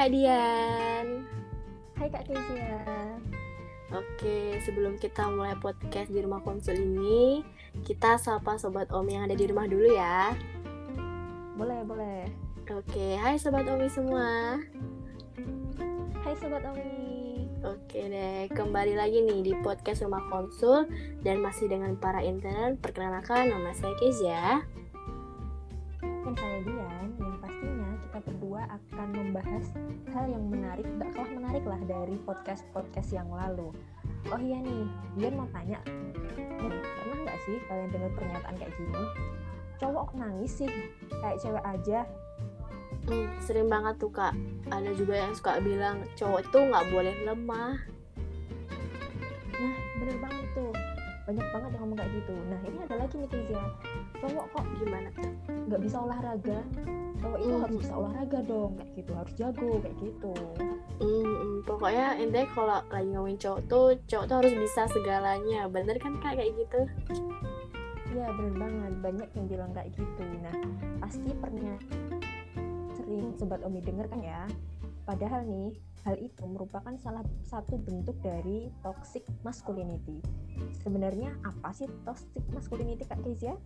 Kak 0.00 0.16
Dian. 0.16 1.28
Hai 1.92 2.08
Kak 2.08 2.24
Kezia. 2.24 2.80
Oke, 3.92 4.56
sebelum 4.64 4.96
kita 4.96 5.28
mulai 5.28 5.52
podcast 5.60 6.08
di 6.08 6.24
rumah 6.24 6.40
konsul 6.40 6.72
ini, 6.72 7.44
kita 7.84 8.16
sapa 8.16 8.56
sobat 8.56 8.88
Omi 8.96 9.20
yang 9.20 9.28
ada 9.28 9.36
di 9.36 9.44
rumah 9.44 9.68
dulu 9.68 9.92
ya. 9.92 10.32
Boleh, 11.52 11.84
boleh. 11.84 12.32
Oke, 12.72 13.20
hai 13.20 13.36
sobat 13.36 13.68
Omi 13.68 13.92
semua. 13.92 14.56
Hai 16.24 16.32
sobat 16.40 16.64
Omi. 16.64 17.44
Oke 17.60 18.00
deh, 18.08 18.48
kembali 18.56 18.96
lagi 18.96 19.20
nih 19.20 19.44
di 19.44 19.52
podcast 19.60 20.00
rumah 20.00 20.24
konsul 20.32 20.88
dan 21.20 21.44
masih 21.44 21.68
dengan 21.68 21.92
para 22.00 22.24
intern. 22.24 22.80
Perkenalkan 22.80 23.52
nama 23.52 23.76
saya 23.76 23.92
Kezia. 24.00 24.64
Dan 26.00 26.32
saya 26.40 26.58
Dian, 26.64 27.20
yang 27.20 27.36
berdua 28.60 28.76
akan 28.76 29.08
membahas 29.16 29.64
hal 30.12 30.24
yang 30.28 30.44
menarik, 30.52 30.84
gak 31.00 31.16
kalah 31.16 31.32
menarik 31.32 31.64
lah 31.64 31.80
dari 31.88 32.16
podcast-podcast 32.28 33.08
yang 33.16 33.28
lalu. 33.32 33.72
Oh 34.28 34.36
iya 34.36 34.60
nih, 34.60 34.84
Dian 35.16 35.40
mau 35.40 35.48
tanya, 35.48 35.80
pernah 35.80 37.16
nggak 37.24 37.38
sih 37.48 37.56
kalian 37.72 37.88
dengar 37.88 38.12
pernyataan 38.20 38.56
kayak 38.60 38.72
gini? 38.76 39.04
Cowok 39.80 40.12
nangis 40.12 40.52
sih, 40.60 40.68
kayak 41.08 41.40
cewek 41.40 41.64
aja. 41.64 42.04
Hmm, 43.08 43.32
sering 43.40 43.72
banget 43.72 43.96
tuh 43.96 44.12
kak. 44.12 44.36
Ada 44.68 44.92
juga 44.92 45.16
yang 45.16 45.32
suka 45.32 45.56
bilang 45.64 46.04
cowok 46.20 46.44
itu 46.44 46.58
nggak 46.60 46.86
boleh 46.92 47.16
lemah. 47.24 47.80
Nah, 49.56 49.76
bener 50.04 50.16
banget 50.20 50.46
tuh. 50.52 50.72
Banyak 51.30 51.46
banget 51.54 51.70
yang 51.70 51.82
ngomong 51.86 51.98
kayak 52.02 52.12
gitu. 52.18 52.34
Nah, 52.50 52.58
ini 52.66 52.78
ada 52.82 52.94
lagi 52.98 53.14
nih 53.22 53.28
Kezia. 53.30 53.62
Cowok 54.18 54.46
kok 54.50 54.64
Gimana 54.82 55.08
nggak 55.70 55.80
bisa 55.86 55.96
olahraga? 56.02 56.58
Cowok 57.22 57.38
itu 57.38 57.54
Hmm. 57.54 57.62
harus 57.62 57.76
bisa 57.78 57.94
olahraga 57.94 58.38
dong, 58.50 58.70
kayak 58.74 58.90
gitu. 58.98 59.10
Harus 59.14 59.32
jago, 59.38 59.70
kayak 59.78 59.96
gitu. 60.02 60.32
Hmm, 60.98 61.22
hmm, 61.22 61.58
pokoknya 61.70 62.06
intinya 62.18 62.46
kalau 62.50 62.78
lagi 62.82 63.08
ngomongin 63.14 63.38
cowok 63.38 63.60
tuh, 63.70 63.88
cowok 64.10 64.24
tuh 64.26 64.36
harus 64.42 64.54
bisa 64.58 64.82
segalanya. 64.90 65.60
Bener 65.70 65.96
kan 66.02 66.18
kak 66.18 66.34
kayak 66.34 66.50
gitu? 66.58 66.80
Iya 68.10 68.26
bener 68.34 68.54
banget, 68.58 68.92
banyak 68.98 69.28
yang 69.38 69.46
bilang 69.46 69.70
kayak 69.70 69.94
gitu 69.94 70.22
Nah 70.42 70.54
pasti 70.98 71.30
pernah 71.30 71.78
sering 72.98 73.30
Sobat 73.38 73.62
Omi 73.62 73.78
denger 73.78 74.10
kan 74.10 74.18
ya 74.18 74.42
Padahal 75.04 75.46
nih, 75.46 75.74
hal 76.04 76.16
itu 76.16 76.44
merupakan 76.48 76.96
salah 77.00 77.24
satu 77.44 77.76
bentuk 77.76 78.16
dari 78.24 78.72
toxic 78.80 79.24
masculinity 79.44 80.20
Sebenarnya 80.80 81.32
apa 81.44 81.72
sih 81.72 81.88
toxic 82.04 82.44
masculinity 82.52 83.04
Kak 83.04 83.20
Kezia? 83.24 83.56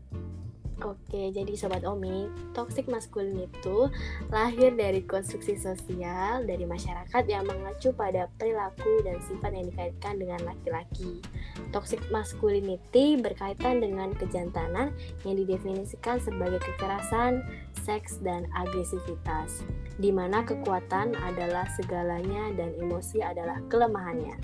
Oke, 0.82 1.30
jadi 1.30 1.54
sobat 1.54 1.86
Omi, 1.86 2.26
toxic 2.50 2.90
masculine 2.90 3.46
itu 3.46 3.86
lahir 4.34 4.74
dari 4.74 5.06
konstruksi 5.06 5.54
sosial 5.54 6.42
dari 6.42 6.66
masyarakat 6.66 7.22
yang 7.30 7.46
mengacu 7.46 7.94
pada 7.94 8.26
perilaku 8.42 9.06
dan 9.06 9.22
sifat 9.22 9.54
yang 9.54 9.70
dikaitkan 9.70 10.18
dengan 10.18 10.42
laki-laki. 10.42 11.22
Toxic 11.70 12.02
masculinity 12.10 13.14
berkaitan 13.14 13.86
dengan 13.86 14.18
kejantanan 14.18 14.90
yang 15.22 15.38
didefinisikan 15.38 16.18
sebagai 16.18 16.58
kekerasan, 16.58 17.46
seks, 17.84 18.16
dan 18.24 18.48
agresivitas, 18.56 19.60
di 20.00 20.08
mana 20.08 20.40
kekuatan 20.40 21.12
adalah 21.20 21.68
segalanya 21.76 22.50
dan 22.56 22.72
emosi 22.80 23.20
adalah 23.20 23.60
kelemahannya. 23.68 24.40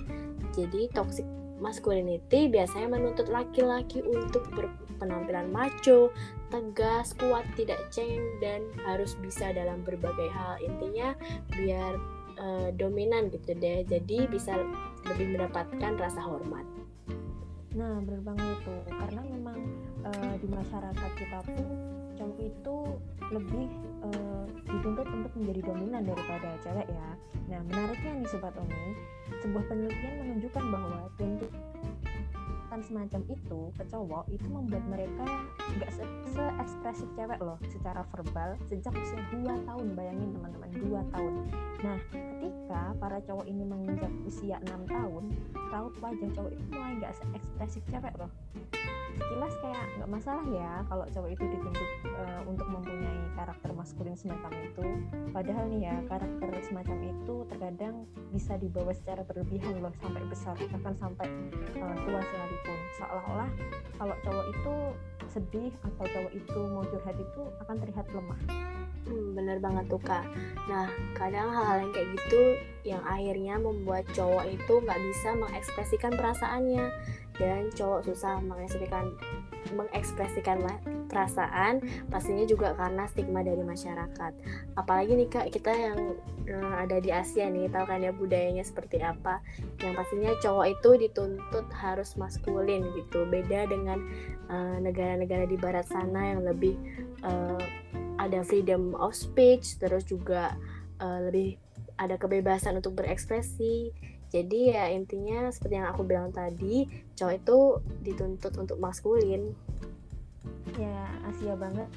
Jadi, 0.53 0.93
toxic 0.93 1.25
masculinity 1.61 2.49
biasanya 2.49 2.97
menuntut 2.97 3.29
laki-laki 3.29 4.01
untuk 4.01 4.49
berpenampilan 4.57 5.53
macho, 5.53 6.09
tegas, 6.49 7.13
kuat, 7.21 7.45
tidak 7.55 7.79
cengeng 7.93 8.25
dan 8.41 8.65
harus 8.89 9.15
bisa 9.21 9.53
dalam 9.53 9.85
berbagai 9.85 10.33
hal. 10.33 10.57
Intinya 10.65 11.13
biar 11.53 11.93
eh, 12.41 12.69
dominan 12.75 13.29
gitu 13.29 13.53
deh. 13.53 13.85
Jadi 13.85 14.25
bisa 14.27 14.57
lebih 15.05 15.37
mendapatkan 15.37 16.01
rasa 16.01 16.21
hormat. 16.25 16.65
Nah 17.77 18.03
bener 18.03 18.25
banget 18.25 18.57
itu, 18.65 18.75
karena 18.89 19.23
memang 19.29 19.59
eh, 20.09 20.35
di 20.41 20.49
masyarakat 20.49 21.11
kita 21.15 21.39
pun 21.45 22.00
cowok 22.21 22.39
itu 22.45 22.77
lebih 23.33 23.67
eh, 24.05 24.45
dituntut 24.69 25.09
untuk 25.09 25.33
menjadi 25.41 25.61
dominan 25.73 26.03
daripada 26.05 26.53
cewek 26.61 26.85
ya. 26.93 27.09
Nah 27.49 27.61
menariknya 27.65 28.21
nih 28.21 28.29
Sobat 28.29 28.53
Omi, 28.61 28.85
sebuah 29.41 29.65
penelitian 29.73 30.15
menunjukkan 30.21 30.65
bahwa 30.69 31.09
tuntutan 31.17 31.61
semacam 32.79 33.21
itu 33.27 33.61
ke 33.75 33.85
cowok 33.91 34.31
itu 34.31 34.47
membuat 34.47 34.87
mereka 34.87 35.27
nggak 35.75 35.91
se, 35.91 36.07
ekspresif 36.63 37.11
cewek 37.19 37.43
loh 37.43 37.59
secara 37.67 38.07
verbal 38.15 38.55
sejak 38.71 38.95
usia 38.95 39.19
2 39.35 39.67
tahun. 39.67 39.87
Bayangin 39.99 40.31
teman-teman 40.39 40.71
2 40.79 41.13
tahun. 41.13 41.35
Nah 41.83 41.99
ketika 42.15 42.83
para 43.03 43.19
cowok 43.27 43.47
ini 43.51 43.67
menginjak 43.67 44.13
usia 44.23 44.63
6 44.63 44.87
tahun 44.87 45.25
raut 45.75 45.95
wajah 45.99 46.31
cowok 46.39 46.53
itu 46.55 46.65
mulai 46.71 46.95
nggak 47.03 47.13
ekspresif 47.35 47.83
cewek 47.91 48.15
loh. 48.15 48.31
Sekilas 49.21 49.55
kayak 49.61 49.85
nggak 49.99 50.11
masalah 50.11 50.45
ya 50.49 50.73
kalau 50.87 51.05
cowok 51.11 51.31
itu 51.35 51.45
dituntut 51.51 51.91
uh, 52.15 52.41
untuk 52.47 52.67
mempunyai 52.71 53.21
karakter 53.35 53.71
maskulin 53.75 54.17
semacam 54.17 54.53
itu. 54.65 54.87
Padahal 55.35 55.65
nih 55.69 55.81
ya 55.91 55.97
karakter 56.07 56.51
semacam 56.65 56.99
itu 57.05 57.35
terkadang 57.51 57.95
bisa 58.31 58.55
dibawa 58.57 58.95
secara 58.95 59.27
berlebihan 59.27 59.83
loh 59.83 59.93
sampai 60.01 60.23
besar 60.31 60.55
bahkan 60.71 60.95
sampai 60.97 61.27
uh, 61.77 61.97
tua 62.07 62.21
sekalipun 62.61 62.79
seolah-olah 63.01 63.51
kalau 63.97 64.15
cowok 64.25 64.47
itu 64.53 64.75
sedih 65.31 65.73
atau 65.85 66.05
cowok 66.05 66.33
itu 66.35 66.61
mau 66.73 66.85
curhat 66.85 67.17
itu 67.17 67.43
akan 67.65 67.77
terlihat 67.81 68.07
lemah. 68.13 68.41
Hmm, 69.09 69.29
bener 69.33 69.57
banget 69.63 69.85
tuh 69.89 70.03
kak. 70.03 70.25
Nah 70.69 70.91
kadang 71.17 71.49
hal-hal 71.49 71.89
yang 71.89 71.93
kayak 71.95 72.09
gitu 72.19 72.43
yang 72.85 73.03
akhirnya 73.07 73.55
membuat 73.57 74.05
cowok 74.13 74.45
itu 74.51 74.75
nggak 74.83 75.01
bisa 75.01 75.29
mengekspresikan 75.39 76.13
perasaannya. 76.19 76.85
Dan 77.41 77.73
cowok 77.73 78.05
susah 78.05 78.37
mengekspresikan 78.45 79.17
mengekspresikan 79.77 80.63
perasaan 81.07 81.83
pastinya 82.09 82.47
juga 82.47 82.73
karena 82.75 83.05
stigma 83.11 83.45
dari 83.45 83.61
masyarakat. 83.61 84.33
Apalagi 84.79 85.19
nih 85.19 85.29
kak 85.29 85.47
kita 85.53 85.73
yang 85.75 86.17
uh, 86.49 86.75
ada 86.81 86.99
di 86.99 87.11
Asia 87.13 87.47
nih 87.51 87.69
tahu 87.69 87.85
kan 87.87 88.01
ya 88.01 88.13
budayanya 88.15 88.65
seperti 88.65 89.03
apa? 89.03 89.43
Yang 89.83 89.95
pastinya 89.99 90.31
cowok 90.41 90.67
itu 90.71 90.91
dituntut 91.09 91.67
harus 91.75 92.15
maskulin 92.17 92.87
gitu. 92.97 93.27
Beda 93.29 93.67
dengan 93.69 94.01
negara-negara 94.83 95.47
uh, 95.47 95.51
di 95.51 95.57
barat 95.59 95.87
sana 95.87 96.35
yang 96.35 96.43
lebih 96.43 96.75
uh, 97.23 97.63
ada 98.21 98.45
freedom 98.45 98.93
of 98.99 99.17
speech 99.17 99.79
terus 99.81 100.05
juga 100.05 100.59
uh, 101.01 101.19
lebih 101.31 101.57
ada 102.01 102.17
kebebasan 102.17 102.81
untuk 102.81 102.97
berekspresi 102.97 103.93
jadi 104.31 104.59
ya 104.79 104.85
intinya 104.95 105.51
seperti 105.51 105.75
yang 105.83 105.91
aku 105.91 106.07
bilang 106.07 106.31
tadi 106.31 106.87
cowok 107.19 107.35
itu 107.35 107.59
dituntut 108.07 108.55
untuk 108.63 108.79
maskulin. 108.79 109.51
Ya 110.79 111.11
Asia 111.27 111.59
banget. 111.59 111.91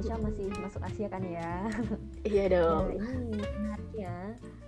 Indonesia 0.00 0.16
masih 0.16 0.48
masuk 0.64 0.80
Asia 0.80 1.06
kan 1.12 1.20
ya. 1.28 1.68
Iya 2.24 2.44
dong. 2.56 2.96
nah, 2.96 3.20
ini 3.20 3.36
menariknya 3.36 4.14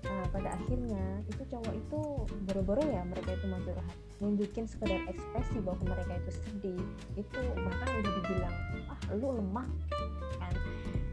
uh, 0.04 0.26
pada 0.28 0.52
akhirnya 0.60 1.24
itu 1.24 1.42
cowok 1.48 1.72
itu 1.72 2.00
boro-boro 2.44 2.84
ya 2.84 3.00
mereka 3.08 3.32
itu 3.32 3.46
mau 3.48 3.60
curhat 3.64 3.96
nunjukin 4.20 4.68
sekedar 4.68 5.00
ekspresi 5.08 5.56
bahwa 5.64 5.80
mereka 5.88 6.20
itu 6.20 6.30
sedih. 6.36 6.84
Itu 7.16 7.40
bahkan 7.64 7.88
udah 7.96 8.12
dibilang 8.20 8.54
ah 8.92 9.00
lu 9.16 9.40
lemah 9.40 9.66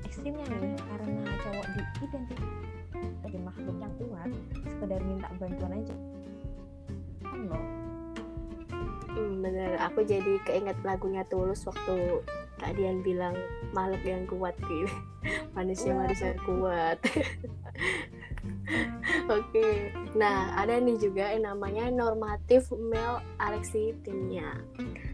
ekstrimnya 0.10 0.46
nih 0.50 0.74
karena 0.90 1.24
cowok 1.46 1.68
diidentifikasi 1.78 2.68
sebagai 3.00 3.42
makhluk 3.46 3.78
yang 3.78 3.94
kuat 4.02 4.32
sekedar 4.66 5.02
minta 5.06 5.30
bantuan 5.38 5.72
aja. 5.78 5.96
Kan 7.22 7.40
loh 7.46 7.66
hmm, 9.14 9.34
bener. 9.46 9.72
Aku 9.86 10.02
jadi 10.02 10.42
keinget 10.50 10.78
lagunya 10.82 11.22
tulus 11.30 11.62
waktu 11.70 12.26
Kak 12.58 12.74
Dian 12.76 13.06
bilang 13.06 13.38
makhluk 13.72 14.02
yang 14.04 14.26
kuat 14.26 14.58
gitu 14.66 14.90
manusia 15.58 15.94
manusia 15.94 16.34
kuat. 16.42 16.98
Oke, 19.30 19.50
okay. 19.50 19.74
nah 20.14 20.54
ada 20.58 20.78
nih 20.78 20.98
juga 20.98 21.34
yang 21.34 21.50
namanya 21.50 21.90
normatif 21.90 22.70
male 22.74 23.22
alexithymia. 23.42 24.62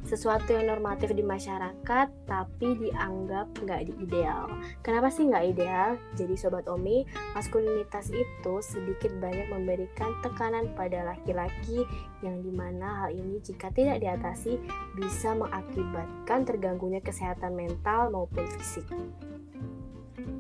Sesuatu 0.06 0.54
yang 0.54 0.70
normatif 0.70 1.18
di 1.18 1.26
masyarakat 1.26 2.08
tapi 2.30 2.68
dianggap 2.78 3.50
nggak 3.58 3.90
ideal. 3.98 4.46
Kenapa 4.86 5.10
sih 5.10 5.26
nggak 5.26 5.46
ideal? 5.58 5.98
Jadi 6.14 6.38
sobat 6.38 6.70
Omi, 6.70 7.10
maskulinitas 7.34 8.14
itu 8.14 8.54
sedikit 8.62 9.10
banyak 9.18 9.50
memberikan 9.50 10.14
tekanan 10.22 10.70
pada 10.78 11.10
laki-laki 11.10 11.82
yang 12.22 12.46
di 12.46 12.54
mana 12.54 13.02
hal 13.02 13.18
ini 13.18 13.42
jika 13.42 13.74
tidak 13.74 13.98
diatasi 14.06 14.62
bisa 14.94 15.34
mengakibatkan 15.34 16.46
terganggunya 16.46 17.02
kesehatan 17.02 17.58
mental 17.58 18.14
maupun 18.14 18.46
fisik. 18.62 18.86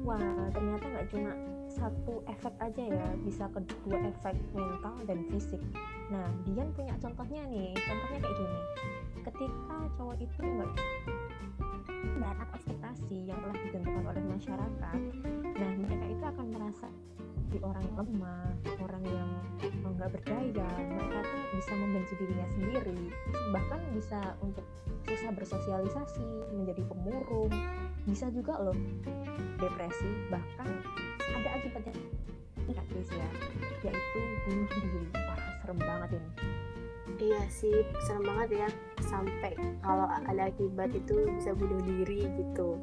Wah, 0.05 0.53
ternyata 0.53 0.85
nggak 0.93 1.09
cuma 1.09 1.33
satu 1.75 2.23
efek 2.31 2.55
aja 2.63 2.83
ya 2.87 3.07
bisa 3.19 3.51
kedua 3.51 3.99
efek 4.07 4.35
mental 4.55 4.95
dan 5.03 5.19
fisik 5.27 5.59
nah 6.07 6.23
Dian 6.47 6.71
punya 6.71 6.95
contohnya 7.03 7.43
nih 7.51 7.75
contohnya 7.75 8.19
kayak 8.23 8.35
gini 8.39 8.59
ketika 9.25 9.77
cowok 9.97 10.15
itu 10.21 10.41
nggak 10.45 10.71
dan 12.21 12.37
ekspektasi 12.53 13.17
yang 13.25 13.39
telah 13.41 13.57
ditentukan 13.57 14.03
oleh 14.05 14.23
masyarakat 14.37 14.99
nah 15.57 15.71
mereka 15.81 16.05
itu 16.05 16.23
akan 16.23 16.47
merasa 16.53 16.87
bagi 17.55 17.59
orang 17.63 17.87
lemah 17.95 18.51
orang 18.83 19.03
yang 19.07 19.29
nggak 19.95 20.09
berdaya 20.11 20.69
mereka 20.91 21.19
tuh 21.23 21.41
bisa 21.55 21.73
membenci 21.73 22.13
dirinya 22.19 22.47
sendiri 22.53 22.99
bahkan 23.55 23.79
bisa 23.95 24.19
untuk 24.43 24.65
susah 25.07 25.31
bersosialisasi 25.33 26.27
menjadi 26.53 26.83
pemurung 26.85 27.53
bisa 28.05 28.29
juga 28.29 28.59
loh 28.61 28.77
depresi 29.57 30.09
bahkan 30.29 30.69
ada 31.33 31.49
akibatnya 31.55 31.95
Kak 32.65 32.81
ya 32.91 33.29
yaitu 33.85 34.21
bunuh 34.49 34.67
diri. 34.67 35.01
Wah 35.13 35.37
serem 35.61 35.77
banget 35.77 36.17
ini 36.17 36.64
iya 37.21 37.41
sih 37.47 37.85
serem 38.05 38.25
banget 38.25 38.65
ya 38.65 38.69
sampai 39.05 39.53
kalau 39.83 40.09
ada 40.09 40.49
akibat 40.49 40.91
itu 40.93 41.13
bisa 41.37 41.53
bunuh 41.53 41.81
diri 41.83 42.25
gitu 42.25 42.81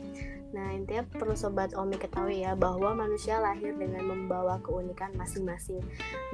Nah, 0.53 0.69
intinya 0.77 1.01
perlu 1.09 1.33
Sobat 1.33 1.73
Omi 1.73 1.97
ketahui 1.97 2.45
ya 2.45 2.53
bahwa 2.53 2.93
manusia 2.93 3.41
lahir 3.41 3.73
dengan 3.73 4.05
membawa 4.05 4.61
keunikan 4.61 5.09
masing-masing. 5.17 5.81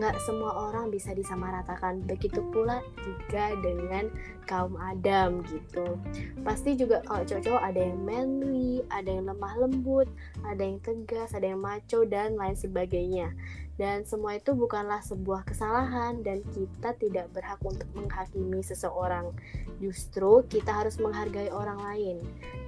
Nggak 0.03 0.19
semua 0.27 0.69
orang 0.69 0.91
bisa 0.91 1.15
disamaratakan. 1.15 2.03
Begitu 2.03 2.43
pula 2.51 2.83
juga 2.99 3.55
dengan 3.63 4.11
kaum 4.51 4.75
Adam 4.75 5.47
gitu. 5.47 6.03
Pasti 6.43 6.75
juga 6.75 6.99
kalau 7.07 7.23
cowok-cowok 7.23 7.63
ada 7.63 7.79
yang 7.79 8.01
manly, 8.03 8.83
ada 8.91 9.07
yang 9.07 9.31
lemah 9.31 9.55
lembut, 9.55 10.11
ada 10.43 10.67
yang 10.67 10.83
tegas, 10.83 11.31
ada 11.31 11.55
yang 11.55 11.63
maco, 11.63 12.03
dan 12.03 12.35
lain 12.35 12.59
sebagainya 12.59 13.31
dan 13.79 14.03
semua 14.03 14.35
itu 14.37 14.53
bukanlah 14.59 14.99
sebuah 15.01 15.47
kesalahan 15.47 16.21
dan 16.27 16.43
kita 16.51 16.99
tidak 16.99 17.31
berhak 17.31 17.63
untuk 17.63 17.87
menghakimi 17.95 18.59
seseorang. 18.61 19.31
Justru 19.79 20.43
kita 20.51 20.83
harus 20.83 20.99
menghargai 20.99 21.55
orang 21.55 21.79
lain. 21.79 22.17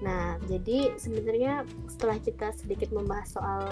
Nah 0.07 0.39
jadi 0.47 0.95
sebenarnya 0.95 1.67
setelah 1.91 2.17
kita 2.23 2.55
sedikit 2.55 2.95
membahas 2.95 3.35
soal 3.35 3.67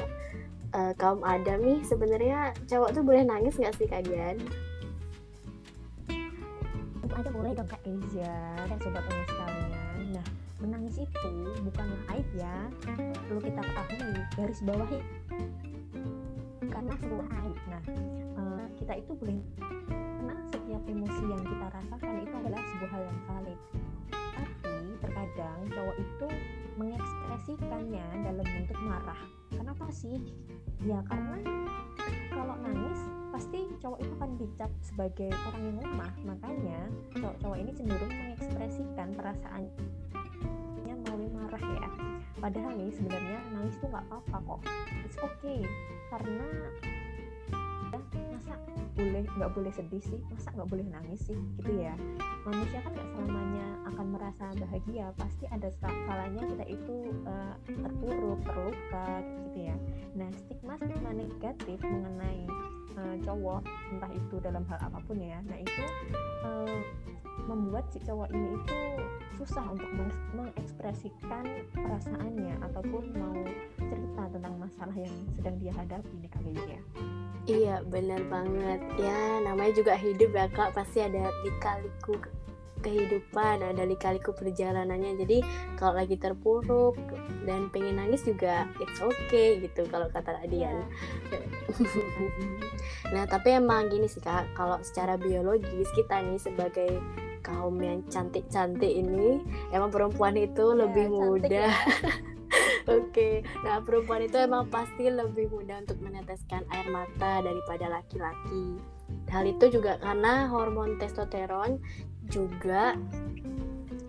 uh, 0.75 0.93
kaum 0.99 1.23
Adam 1.23 1.63
nih 1.63 1.81
sebenarnya 1.87 2.53
cowok 2.67 2.91
tuh 2.91 3.07
boleh 3.07 3.23
nangis 3.23 3.55
nggak 3.55 3.79
sih 3.79 3.87
kalian 3.87 4.43
ada 7.19 7.35
boleh 7.35 7.51
dong 7.51 7.67
kak 7.67 7.83
Eza 7.83 8.35
dan 8.71 8.79
sobat 8.79 9.03
sekalian. 9.27 10.15
Nah 10.15 10.27
menangis 10.63 11.03
itu 11.03 11.35
bukanlah 11.67 12.01
aib 12.15 12.29
ya. 12.39 12.57
Perlu 13.27 13.41
kita 13.43 13.59
ketahui 13.59 14.23
garis 14.39 14.61
bawahi 14.63 15.01
karena 16.79 16.95
sebuah 16.95 17.27
aib 17.43 17.59
nah 17.67 17.83
uh, 18.39 18.65
kita 18.79 18.93
itu 19.03 19.13
boleh 19.19 19.43
karena 19.91 20.35
setiap 20.47 20.83
emosi 20.87 21.25
yang 21.27 21.43
kita 21.43 21.67
rasakan 21.75 22.15
itu 22.23 22.35
adalah 22.39 22.61
sebuah 22.71 22.91
hal 22.95 23.03
yang 23.03 23.21
valid. 23.27 23.59
Tapi 24.15 24.77
terkadang 25.03 25.59
cowok 25.75 25.97
itu 25.99 26.27
mengekspresikannya 26.79 28.07
dalam 28.23 28.47
bentuk 28.47 28.79
marah. 28.87 29.21
Kenapa 29.51 29.91
sih? 29.91 30.23
Ya 30.87 31.03
karena 31.11 31.43
kalau 32.31 32.55
nangis 32.63 33.01
pasti 33.35 33.67
cowok 33.83 33.99
itu 33.99 34.13
akan 34.15 34.33
dicap 34.39 34.71
sebagai 34.79 35.35
orang 35.51 35.63
yang 35.67 35.79
lemah. 35.83 36.13
Makanya 36.23 36.81
cowok-cowok 37.19 37.59
ini 37.59 37.71
cenderung 37.75 38.15
mengekspresikan 38.15 39.09
melalui 39.19 39.67
marah 41.49 41.65
ya. 41.81 41.89
Padahal 42.39 42.73
nih 42.77 42.93
sebenarnya 42.93 43.41
nangis 43.57 43.75
tuh 43.81 43.89
nggak 43.89 44.05
apa-apa 44.13 44.37
kok. 44.45 44.61
It's 45.01 45.17
okay. 45.17 45.65
Karena 46.13 46.45
ya, 47.89 48.01
masa 48.37 48.55
boleh 48.93 49.25
nggak 49.25 49.51
boleh 49.57 49.73
sedih 49.73 50.03
sih? 50.05 50.21
Masa 50.29 50.53
nggak 50.53 50.69
boleh 50.69 50.87
nangis 50.93 51.21
sih? 51.25 51.39
Gitu 51.57 51.73
ya. 51.81 51.97
Manusia 52.45 52.85
kan 52.85 52.93
nggak 52.93 53.09
selamanya 53.17 53.67
akan 53.89 54.07
merasa 54.13 54.45
bahagia. 54.61 55.07
Pasti 55.17 55.45
ada 55.49 55.69
kalanya 55.81 56.43
kita 56.45 56.65
itu 56.69 56.97
uh, 57.25 57.57
terpuruk 57.65 58.41
terluka 58.45 59.09
gitu 59.49 59.59
ya. 59.73 59.77
Nah 60.13 60.29
stigma 60.37 60.77
stigma 60.77 61.11
negatif 61.17 61.79
mengenai 61.81 62.45
uh, 63.01 63.17
cowok 63.25 63.65
entah 63.97 64.13
itu 64.13 64.37
dalam 64.45 64.69
hal 64.69 64.79
apa 64.85 65.01
pun 65.09 65.17
ya. 65.17 65.41
Nah 65.49 65.57
itu 65.57 65.83
membuat 67.79 67.95
si 67.95 68.03
cowok 68.03 68.29
ini 68.35 68.51
itu 68.59 68.75
susah 69.39 69.65
untuk 69.71 69.87
mengekspresikan 70.35 71.47
perasaannya 71.71 72.59
ataupun 72.67 73.15
mau 73.15 73.39
cerita 73.79 74.23
tentang 74.35 74.55
masalah 74.59 74.97
yang 74.99 75.15
sedang 75.39 75.55
dia 75.63 75.71
hadapi 75.79 76.11
nih 76.19 76.31
kak 76.35 76.43
ya. 76.67 76.81
Iya 77.47 77.77
benar 77.87 78.19
banget. 78.27 78.83
Ya 78.99 79.39
namanya 79.47 79.79
juga 79.79 79.95
hidup 79.95 80.35
ya 80.35 80.51
kak. 80.51 80.75
Pasti 80.75 81.07
ada 81.07 81.31
dikaliku 81.47 82.19
kehidupan 82.83 83.63
ada 83.63 83.87
lika-liku 83.87 84.35
perjalanannya. 84.35 85.15
Jadi 85.23 85.39
kalau 85.79 86.03
lagi 86.03 86.19
terpuruk 86.19 86.99
dan 87.47 87.71
pengen 87.71 88.03
nangis 88.03 88.27
juga 88.27 88.67
it's 88.83 88.99
okay 88.99 89.63
gitu 89.63 89.87
kalau 89.87 90.11
kata 90.11 90.35
Adian 90.43 90.83
yeah. 91.31 91.43
nah 93.15 93.25
tapi 93.25 93.55
emang 93.55 93.87
gini 93.87 94.11
sih 94.11 94.19
kak. 94.19 94.51
Kalau 94.59 94.83
secara 94.83 95.15
biologis 95.15 95.87
kita 95.95 96.27
nih 96.27 96.43
sebagai 96.43 96.99
kaum 97.49 97.81
yang 97.81 98.05
cantik-cantik 98.13 98.93
ini 98.93 99.41
emang 99.73 99.89
perempuan 99.89 100.37
itu 100.37 100.77
ya, 100.77 100.79
lebih 100.85 101.07
muda 101.09 101.49
ya. 101.49 101.73
Oke, 102.89 103.13
okay. 103.13 103.35
nah 103.61 103.85
perempuan 103.85 104.25
itu 104.25 104.41
emang 104.41 104.73
pasti 104.73 105.13
lebih 105.13 105.53
mudah 105.53 105.85
untuk 105.85 106.01
meneteskan 106.01 106.65
air 106.73 106.89
mata 106.89 107.45
daripada 107.45 107.93
laki-laki. 107.93 108.81
Hal 109.29 109.45
itu 109.45 109.69
juga 109.69 110.01
karena 110.01 110.49
hormon 110.49 110.97
testosteron 110.97 111.85
juga 112.33 112.97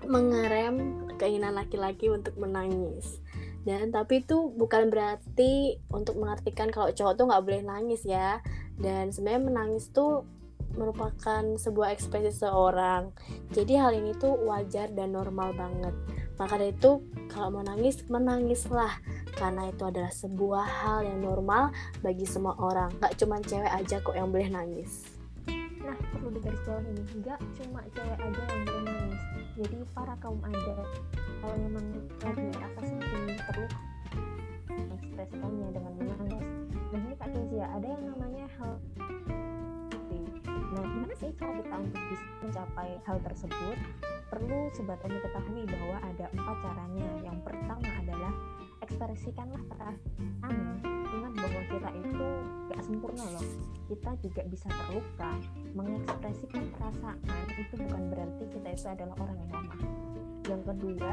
mengerem 0.08 1.08
keinginan 1.20 1.60
laki-laki 1.60 2.08
untuk 2.08 2.40
menangis. 2.40 3.20
Dan 3.68 3.92
tapi 3.92 4.24
itu 4.24 4.50
bukan 4.56 4.88
berarti 4.88 5.84
untuk 5.92 6.16
mengartikan 6.16 6.72
kalau 6.72 6.96
cowok 6.96 7.14
tuh 7.20 7.26
nggak 7.28 7.44
boleh 7.44 7.62
nangis 7.68 8.08
ya. 8.08 8.40
Dan 8.80 9.12
sebenarnya 9.12 9.44
menangis 9.44 9.92
tuh 9.92 10.24
merupakan 10.78 11.44
sebuah 11.58 11.94
ekspresi 11.96 12.46
seorang. 12.46 13.14
Jadi 13.54 13.74
hal 13.78 13.96
ini 13.96 14.14
tuh 14.18 14.36
wajar 14.46 14.90
dan 14.94 15.16
normal 15.16 15.54
banget. 15.56 15.94
Maka 16.40 16.56
dari 16.56 16.72
itu 16.72 17.04
kalau 17.28 17.60
mau 17.60 17.64
nangis, 17.66 18.00
menangislah 18.08 18.96
karena 19.36 19.68
itu 19.68 19.84
adalah 19.84 20.12
sebuah 20.12 20.66
hal 20.66 21.00
yang 21.04 21.20
normal 21.20 21.76
bagi 22.00 22.24
semua 22.24 22.56
orang. 22.60 22.90
Gak 23.04 23.20
cuma 23.20 23.44
cewek 23.44 23.70
aja 23.70 24.00
kok 24.00 24.16
yang 24.16 24.32
boleh 24.32 24.48
nangis. 24.48 25.04
Nah, 25.84 25.98
perlu 26.16 26.32
digaris 26.32 26.62
bawah 26.64 26.84
ini, 26.86 27.04
gak 27.24 27.40
cuma 27.60 27.84
cewek 27.92 28.20
aja 28.20 28.42
yang 28.50 28.64
boleh 28.68 28.84
nangis. 28.88 29.22
Jadi 29.60 29.78
para 29.92 30.16
kaum 30.24 30.40
ada 30.40 30.76
kalau 31.44 31.56
memang 31.60 31.86
lagi 32.24 32.44
merasa 32.56 32.80
sedih, 32.80 33.40
perlu 33.44 33.68
mengekspresikannya 34.72 35.68
dengan 35.76 35.94
menangis. 36.00 36.46
Nah 36.90 37.02
ini 37.04 37.16
Kak 37.20 37.30
Kezia, 37.36 37.68
ada 37.68 37.88
yang 37.88 38.04
namanya 38.08 38.46
hal 38.56 38.72
Nah, 40.70 40.86
gimana 40.86 41.14
sih 41.18 41.34
cara 41.34 41.52
kita 41.58 41.76
untuk 41.82 42.04
bisa 42.14 42.26
mencapai 42.46 42.90
hal 43.10 43.18
tersebut? 43.26 43.78
Perlu 44.30 44.70
sobat 44.78 45.02
Omi 45.02 45.18
ketahui 45.18 45.64
bahwa 45.66 45.98
ada 46.06 46.26
empat 46.30 46.58
caranya. 46.62 47.10
Yang 47.26 47.38
pertama 47.42 47.90
adalah 47.98 48.34
ekspresikanlah 48.86 49.64
perasaan. 49.66 50.56
Ingat 51.10 51.34
bahwa 51.42 51.62
kita 51.74 51.90
itu 51.98 52.28
gak 52.70 52.82
sempurna 52.86 53.26
loh. 53.34 53.48
Kita 53.90 54.12
juga 54.22 54.42
bisa 54.46 54.68
terluka. 54.70 55.32
Mengekspresikan 55.74 56.64
perasaan 56.78 57.46
itu 57.58 57.74
bukan 57.74 58.04
berarti 58.14 58.44
kita 58.54 58.70
itu 58.70 58.88
adalah 58.94 59.16
orang 59.18 59.38
yang 59.42 59.50
lemah. 59.50 59.82
Yang 60.50 60.74
kedua, 60.74 61.12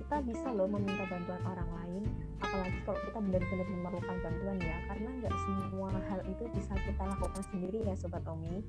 kita 0.00 0.16
bisa 0.24 0.48
loh 0.56 0.64
meminta 0.64 1.04
bantuan 1.04 1.42
orang 1.44 1.68
lain. 1.76 2.02
Apalagi 2.40 2.80
kalau 2.88 2.96
kita 3.04 3.18
benar-benar 3.20 3.68
memerlukan 3.68 4.16
bantuan 4.24 4.56
ya 4.64 4.76
karena 4.88 5.08
nggak 5.20 5.34
semua 5.44 5.90
hal 5.92 6.20
itu 6.24 6.44
bisa 6.56 6.72
kita 6.80 7.02
lakukan 7.04 7.42
sendiri 7.52 7.78
ya 7.84 7.92
sobat 7.98 8.24
Omi 8.24 8.64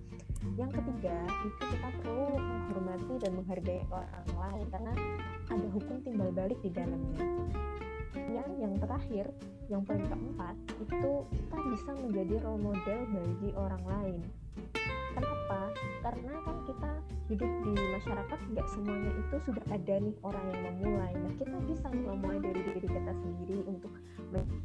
yang 0.57 0.71
ketiga 0.73 1.15
itu 1.45 1.63
kita 1.69 1.87
perlu 2.01 2.35
menghormati 2.35 3.13
dan 3.23 3.31
menghargai 3.39 3.83
orang 3.93 4.27
lain 4.35 4.65
karena 4.73 4.93
ada 5.47 5.67
hukum 5.71 5.97
timbal 6.03 6.29
balik 6.35 6.59
di 6.59 6.69
dalamnya. 6.73 7.23
Yang 8.27 8.49
yang 8.59 8.73
terakhir 8.81 9.25
yang 9.71 9.81
paling 9.85 10.07
keempat 10.09 10.55
itu 10.81 11.13
kita 11.29 11.57
bisa 11.71 11.91
menjadi 11.93 12.35
role 12.43 12.61
model 12.73 12.99
bagi 13.15 13.49
orang 13.55 13.83
lain 13.85 14.19
kenapa? 15.15 15.59
Karena 16.03 16.33
kan 16.43 16.57
kita 16.65 16.91
hidup 17.29 17.51
di 17.61 17.73
masyarakat 17.77 18.39
nggak 18.49 18.67
semuanya 18.73 19.11
itu 19.13 19.35
sudah 19.45 19.65
ada 19.69 19.95
nih 20.01 20.15
orang 20.25 20.45
yang 20.49 20.61
memulai. 20.73 21.13
Nah 21.13 21.33
kita 21.37 21.57
bisa 21.69 21.87
memulai 21.93 22.39
dari 22.41 22.61
diri 22.65 22.89
kita 22.89 23.13
sendiri 23.13 23.57
untuk 23.69 23.93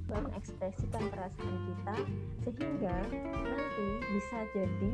mengekspresikan 0.09 1.05
perasaan 1.13 1.57
kita 1.69 1.97
sehingga 2.45 2.97
nanti 3.13 3.87
bisa 4.17 4.39
jadi 4.57 4.91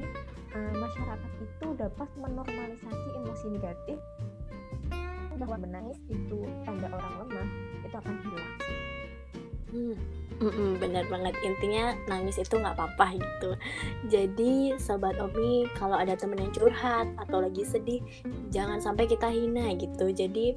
uh, 0.59 0.75
masyarakat 0.75 1.33
itu 1.43 1.67
dapat 1.79 2.09
menormalisasi 2.19 3.09
emosi 3.23 3.47
negatif. 3.55 3.99
Bahwa 5.41 5.57
menangis 5.57 5.97
itu 6.13 6.45
tanda 6.69 6.93
orang 6.93 7.15
lemah 7.25 7.49
itu 7.81 7.97
akan 7.97 8.17
hilang 8.29 8.53
hmm. 9.71 9.97
Mm-mm, 10.41 10.81
bener 10.81 11.05
banget. 11.13 11.37
Intinya 11.45 11.93
nangis 12.09 12.41
itu 12.41 12.57
nggak 12.57 12.73
apa-apa 12.73 13.21
gitu. 13.21 13.51
Jadi 14.09 14.73
sobat 14.81 15.21
Omi 15.21 15.69
kalau 15.77 16.01
ada 16.01 16.17
temen 16.17 16.41
yang 16.41 16.53
curhat 16.57 17.13
atau 17.21 17.45
lagi 17.45 17.61
sedih 17.61 18.01
jangan 18.49 18.81
sampai 18.81 19.05
kita 19.05 19.29
hina 19.29 19.77
gitu. 19.77 20.09
Jadi 20.09 20.57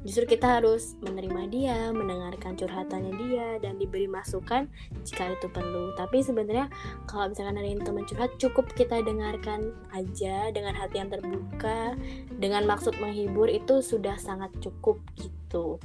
Justru 0.00 0.24
kita 0.32 0.60
harus 0.60 0.96
menerima 1.04 1.42
dia, 1.52 1.78
mendengarkan 1.92 2.56
curhatannya 2.56 3.12
dia, 3.20 3.46
dan 3.60 3.76
diberi 3.76 4.08
masukan 4.08 4.64
jika 5.04 5.36
itu 5.36 5.52
perlu. 5.52 5.92
Tapi 5.92 6.24
sebenarnya 6.24 6.72
kalau 7.04 7.28
misalkan 7.28 7.60
ada 7.60 7.68
yang 7.68 7.84
teman 7.84 8.08
curhat, 8.08 8.32
cukup 8.40 8.64
kita 8.72 9.04
dengarkan 9.04 9.76
aja 9.92 10.48
dengan 10.56 10.72
hati 10.72 11.04
yang 11.04 11.12
terbuka, 11.12 12.00
dengan 12.32 12.64
maksud 12.64 12.96
menghibur 12.96 13.52
itu 13.52 13.84
sudah 13.84 14.16
sangat 14.16 14.48
cukup 14.64 14.96
gitu. 15.20 15.76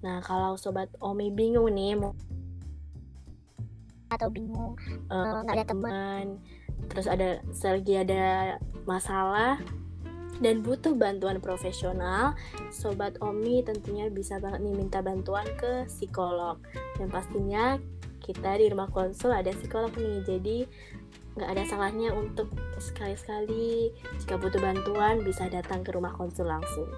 Nah 0.00 0.20
kalau 0.24 0.56
sobat 0.56 0.88
Omi 1.00 1.32
bingung 1.32 1.72
nih 1.72 1.96
mau 1.96 2.16
atau 4.10 4.26
bingung 4.26 4.74
eh, 5.06 5.38
nggak 5.46 5.54
ada 5.54 5.66
teman 5.70 6.42
terus 6.90 7.06
ada 7.06 7.38
lagi 7.46 7.94
ada 7.94 8.58
masalah 8.82 9.62
dan 10.40 10.64
butuh 10.64 10.96
bantuan 10.96 11.36
profesional, 11.36 12.32
sobat 12.72 13.20
Omi 13.20 13.60
tentunya 13.60 14.08
bisa 14.08 14.40
banget 14.40 14.64
nih 14.64 14.72
minta 14.72 15.04
bantuan 15.04 15.44
ke 15.60 15.84
psikolog. 15.84 16.56
Dan 16.96 17.12
pastinya 17.12 17.76
kita 18.24 18.56
di 18.56 18.72
rumah 18.72 18.88
konsul 18.88 19.36
ada 19.36 19.52
psikolog 19.52 19.92
nih, 19.92 20.24
jadi 20.24 20.58
nggak 21.36 21.50
ada 21.56 21.62
salahnya 21.68 22.16
untuk 22.16 22.48
sekali-sekali 22.80 23.92
jika 24.16 24.40
butuh 24.40 24.58
bantuan 24.64 25.20
bisa 25.20 25.44
datang 25.52 25.84
ke 25.84 25.92
rumah 25.92 26.16
konsul 26.16 26.48
langsung. 26.48 26.88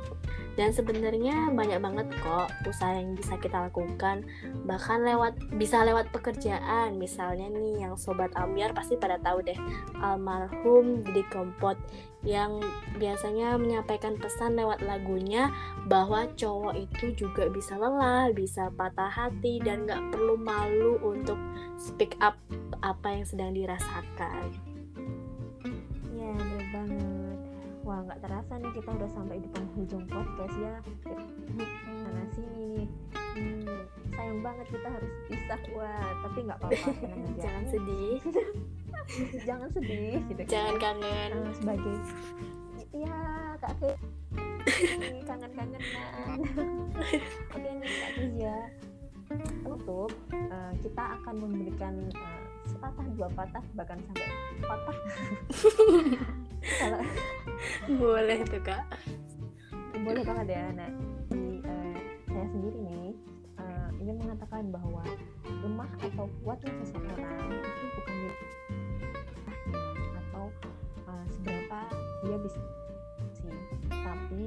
Dan 0.53 0.69
sebenarnya 0.71 1.49
banyak 1.53 1.81
banget 1.81 2.07
kok 2.21 2.53
usaha 2.69 2.93
yang 2.93 3.17
bisa 3.17 3.41
kita 3.41 3.69
lakukan 3.69 4.25
bahkan 4.69 5.01
lewat 5.01 5.37
bisa 5.57 5.81
lewat 5.83 6.13
pekerjaan 6.13 7.01
misalnya 7.01 7.49
nih 7.49 7.89
yang 7.89 7.95
sobat 7.97 8.31
Ambiar 8.37 8.77
pasti 8.77 9.01
pada 9.01 9.17
tahu 9.21 9.41
deh 9.45 9.57
almarhum 10.01 11.01
Didi 11.03 11.25
Kompot 11.33 11.81
yang 12.23 12.63
biasanya 13.03 13.59
menyampaikan 13.59 14.15
pesan 14.15 14.55
lewat 14.55 14.79
lagunya 14.87 15.51
bahwa 15.91 16.31
cowok 16.39 16.79
itu 16.79 17.11
juga 17.19 17.51
bisa 17.51 17.75
lelah, 17.75 18.31
bisa 18.31 18.71
patah 18.71 19.11
hati 19.11 19.59
dan 19.59 19.91
nggak 19.91 20.15
perlu 20.15 20.39
malu 20.39 21.03
untuk 21.03 21.39
speak 21.75 22.15
up 22.23 22.39
apa 22.83 23.11
yang 23.11 23.27
sedang 23.27 23.51
dirasakan. 23.51 24.72
Nggak 28.03 28.21
terasa 28.23 28.53
nih 28.59 28.73
kita 28.75 28.91
udah 28.95 29.11
sampai 29.15 29.37
di 29.39 29.49
penghujung 29.51 30.05
podcast 30.11 30.57
ya. 30.59 30.75
Mana 31.89 32.23
sini 32.35 32.59
nih 32.59 32.87
hmm, 33.39 33.83
sayang 34.13 34.41
banget 34.43 34.67
kita 34.71 34.89
harus 34.91 35.13
pisah. 35.31 35.61
Wah 35.79 36.11
tapi 36.27 36.39
nggak 36.47 36.59
apa-apa 36.59 36.89
tenang 37.01 37.23
aja. 37.23 37.41
Jangan 37.43 37.65
sedih. 37.71 38.19
Jangan 39.49 39.69
sedih 39.75 40.17
gitu 40.31 40.43
kan. 40.47 40.53
jangan 40.53 40.75
kangen. 40.79 41.31
Uh, 41.35 41.53
sebagai 41.59 41.97
ya 43.03 43.19
kak 43.59 43.73
Ke 43.83 43.91
kangen-kangenan. 45.27 46.39
Oke 47.51 47.71
nih 47.83 47.91
kak 47.91 48.13
ya. 48.39 48.59
Tutup 49.65 50.13
uh, 50.33 50.73
kita 50.81 51.05
akan 51.21 51.35
memberikan 51.41 51.95
uh, 52.15 52.43
sepatah 52.83 53.07
dua 53.15 53.29
patah 53.39 53.65
bahkan 53.79 53.99
sampai 54.11 54.27
patah. 54.67 54.97
Kalau 56.83 57.01
boleh 58.03 58.39
tuh 58.43 58.59
kak. 58.59 58.83
Boleh 60.03 60.23
banget 60.27 60.59
ya 60.59 60.67
nah 60.75 60.91
di 61.31 61.63
uh, 61.63 61.95
saya 62.27 62.47
sendiri 62.51 62.79
nih 62.83 63.15
uh, 63.63 63.89
ingin 64.03 64.19
mengatakan 64.19 64.67
bahwa 64.75 65.07
lemah 65.63 65.87
atau 66.03 66.27
kuatnya 66.43 66.75
seseorang 66.83 67.55
itu 67.55 67.87
bukan 68.03 68.17
atau 70.19 70.45
uh, 71.07 71.25
seberapa 71.31 71.79
dia 72.27 72.37
bisa 72.43 72.59
sih. 73.31 73.55
Tapi 73.95 74.43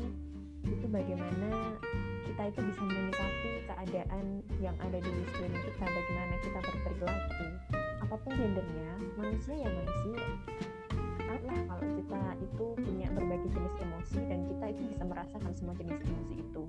itu 0.68 0.86
bagaimana 0.92 1.80
kita 2.28 2.52
itu 2.52 2.60
bisa 2.68 2.82
menyikapi 2.84 3.50
keadaan 3.64 4.44
yang 4.60 4.76
ada 4.84 5.00
di 5.00 5.24
sekeliling 5.24 5.64
kita 5.72 5.88
bagaimana 5.88 6.36
kita 6.44 6.60
berperilaku 6.60 7.48
apa 8.06 8.22
pun 8.22 8.38
gendernya 8.38 8.92
manusia 9.18 9.56
ya 9.58 9.66
manusia. 9.66 10.22
Lah 11.26 11.62
kalau 11.70 11.86
kita 11.98 12.22
itu 12.38 12.66
punya 12.78 13.08
berbagai 13.14 13.50
jenis 13.50 13.76
emosi 13.82 14.20
dan 14.30 14.40
kita 14.46 14.66
itu 14.78 14.82
bisa 14.94 15.04
merasakan 15.10 15.52
semua 15.58 15.74
jenis 15.78 15.98
emosi 16.06 16.34
itu. 16.38 16.64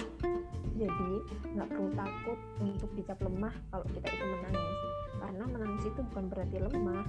Jadi 0.81 1.13
nggak 1.53 1.69
perlu 1.69 1.91
takut 1.93 2.39
untuk 2.61 2.91
dicap 2.97 3.19
lemah 3.21 3.53
kalau 3.69 3.85
kita 3.93 4.09
itu 4.09 4.25
menangis. 4.25 4.81
Karena 5.17 5.45
menangis 5.49 5.85
itu 5.85 6.01
bukan 6.13 6.25
berarti 6.33 6.57
lemah. 6.57 7.05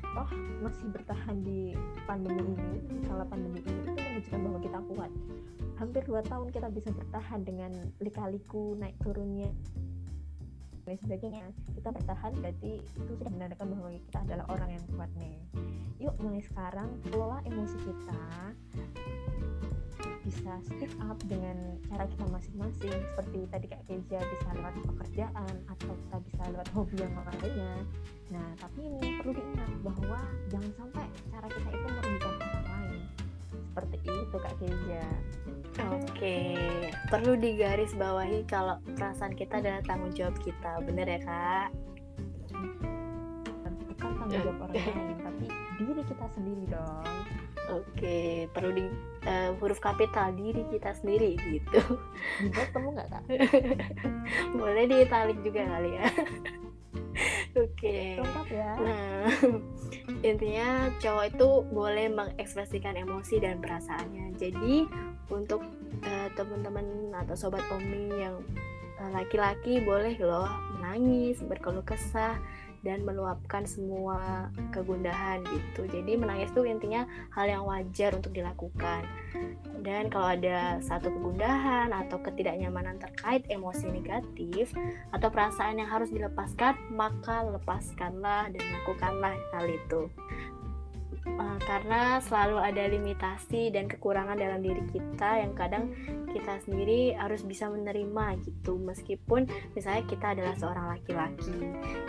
Toh 0.00 0.30
masih 0.60 0.86
bertahan 0.92 1.36
di 1.40 1.72
pandemi 2.04 2.52
ini 2.52 3.00
salah 3.08 3.24
pandemi 3.28 3.64
ini 3.64 3.80
itu 3.84 3.96
menunjukkan 3.96 4.40
bahwa 4.44 4.58
kita 4.60 4.78
kuat. 4.92 5.10
Hampir 5.80 6.02
dua 6.04 6.20
tahun 6.26 6.48
kita 6.52 6.68
bisa 6.68 6.90
bertahan 6.92 7.40
dengan 7.48 7.72
lika-liku 8.02 8.76
naik 8.76 8.96
turunnya 9.00 9.48
dan 10.88 10.98
sebagainya. 11.04 11.46
Kita 11.76 11.92
bertahan 11.92 12.32
berarti 12.40 12.80
itu 12.80 13.12
sudah 13.20 13.28
menandakan 13.28 13.76
bahwa 13.76 13.88
kita 13.92 14.18
adalah 14.24 14.46
orang 14.48 14.70
yang 14.72 14.84
kuat 14.96 15.10
nih. 15.20 15.36
Yuk 16.00 16.14
mulai 16.24 16.40
sekarang 16.40 16.88
kelola 17.04 17.44
emosi 17.44 17.76
kita. 17.84 18.24
Bisa 20.24 20.52
speak 20.64 20.92
up 21.08 21.16
dengan 21.24 21.80
cara 21.88 22.04
kita 22.04 22.24
masing-masing 22.28 22.92
seperti 22.92 23.48
tadi 23.48 23.66
Kak 23.68 23.82
Keja 23.88 24.20
bisa 24.20 24.48
lewat 24.56 24.76
pekerjaan 24.84 25.54
atau 25.68 25.92
kita 25.92 26.16
bisa 26.24 26.42
lewat 26.52 26.68
hobi 26.72 26.96
yang 27.00 27.12
lainnya. 27.16 27.74
Nah 28.28 28.48
tapi 28.60 28.80
ini 28.88 29.20
perlu 29.20 29.32
diingat 29.36 29.70
bahwa 29.84 30.20
jangan 30.52 30.72
sampai 30.76 31.04
cara 31.32 31.48
kita 31.48 31.68
itu 31.72 31.88
merugikan 31.88 32.37
seperti 33.78 34.10
itu 34.10 34.36
Kak 34.36 34.54
Keja 34.58 35.06
Oke, 35.78 36.58
perlu 37.06 37.38
digarisbawahi 37.38 38.42
kalau 38.50 38.82
perasaan 38.98 39.30
kita 39.30 39.62
adalah 39.62 39.78
tanggung 39.86 40.10
jawab 40.10 40.34
kita, 40.42 40.82
bener 40.82 41.06
ya 41.06 41.20
kak? 41.22 41.70
Bukan 43.54 43.72
tanggung 43.94 44.26
jawab 44.26 44.58
orang 44.58 44.74
lain, 44.98 45.16
tapi 45.22 45.46
diri 45.78 46.02
kita 46.02 46.26
sendiri 46.34 46.66
dong 46.66 47.18
Oke, 47.68 48.50
perlu 48.50 48.74
di 48.74 48.90
uh, 49.28 49.54
huruf 49.62 49.78
kapital 49.78 50.34
diri 50.34 50.66
kita 50.72 50.98
sendiri 50.98 51.38
gitu. 51.46 52.00
Dibuat 52.42 52.68
kamu 52.74 52.88
nggak 52.98 53.08
kak? 53.12 53.24
Boleh 54.58 54.84
di 54.88 54.96
italik 55.06 55.38
juga 55.46 55.62
kali 55.62 55.90
ya. 55.94 56.08
Oke. 57.58 58.18
Okay. 58.18 58.54
ya. 58.54 58.72
Nah, 58.78 59.26
intinya 60.30 60.92
cowok 61.02 61.24
itu 61.34 61.48
boleh 61.74 62.06
mengekspresikan 62.12 62.94
emosi 62.94 63.42
dan 63.42 63.58
perasaannya. 63.58 64.38
Jadi 64.38 64.86
untuk 65.32 65.62
uh, 66.06 66.28
teman-teman 66.38 67.12
atau 67.26 67.34
sobat 67.34 67.64
Omi 67.74 68.14
yang 68.14 68.38
eh, 69.02 69.10
laki-laki 69.12 69.82
uh, 69.82 69.84
boleh 69.84 70.14
loh 70.22 70.48
menangis, 70.78 71.42
berkeluh 71.42 71.84
kesah, 71.84 72.38
dan 72.88 73.04
meluapkan 73.04 73.68
semua 73.68 74.48
kegundahan 74.72 75.44
gitu. 75.44 75.84
Jadi 75.92 76.16
menangis 76.16 76.48
itu 76.56 76.64
intinya 76.64 77.04
hal 77.36 77.44
yang 77.44 77.68
wajar 77.68 78.16
untuk 78.16 78.32
dilakukan. 78.32 79.04
Dan 79.84 80.08
kalau 80.08 80.32
ada 80.32 80.80
satu 80.80 81.12
kegundahan 81.12 81.92
atau 81.92 82.16
ketidaknyamanan 82.24 82.96
terkait 82.96 83.44
emosi 83.52 83.92
negatif 83.92 84.72
atau 85.12 85.28
perasaan 85.28 85.84
yang 85.84 85.92
harus 85.92 86.08
dilepaskan, 86.08 86.80
maka 86.96 87.44
lepaskanlah 87.44 88.48
dan 88.48 88.64
lakukanlah 88.80 89.36
hal 89.52 89.68
itu. 89.68 90.08
Uh, 91.36 91.58
karena 91.68 92.18
selalu 92.24 92.56
ada 92.58 92.88
limitasi 92.88 93.68
dan 93.68 93.84
kekurangan 93.86 94.40
dalam 94.40 94.64
diri 94.64 94.80
kita 94.88 95.44
yang 95.44 95.52
kadang 95.52 95.92
kita 96.32 96.56
sendiri 96.64 97.12
harus 97.14 97.44
bisa 97.44 97.68
menerima 97.68 98.40
gitu. 98.48 98.80
Meskipun 98.80 99.44
misalnya 99.76 100.02
kita 100.08 100.32
adalah 100.32 100.54
seorang 100.56 100.86
laki-laki. 100.96 101.54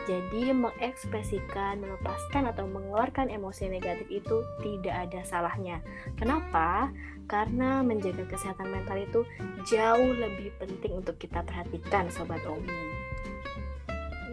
Jadi 0.08 0.56
mengekspresikan 0.56 1.84
melepaskan 1.84 2.50
atau 2.50 2.66
mengeluarkan 2.66 3.28
emosi 3.30 3.68
negatif 3.68 4.08
itu 4.08 4.42
tidak 4.64 4.96
ada 5.10 5.22
salahnya. 5.28 5.84
Kenapa? 6.16 6.90
Karena 7.30 7.86
menjaga 7.86 8.26
kesehatan 8.26 8.74
mental 8.74 8.98
itu 8.98 9.22
jauh 9.70 10.12
lebih 10.18 10.50
penting 10.58 10.98
untuk 10.98 11.20
kita 11.22 11.46
perhatikan 11.46 12.10
sobat 12.10 12.42
Omi. 12.50 12.74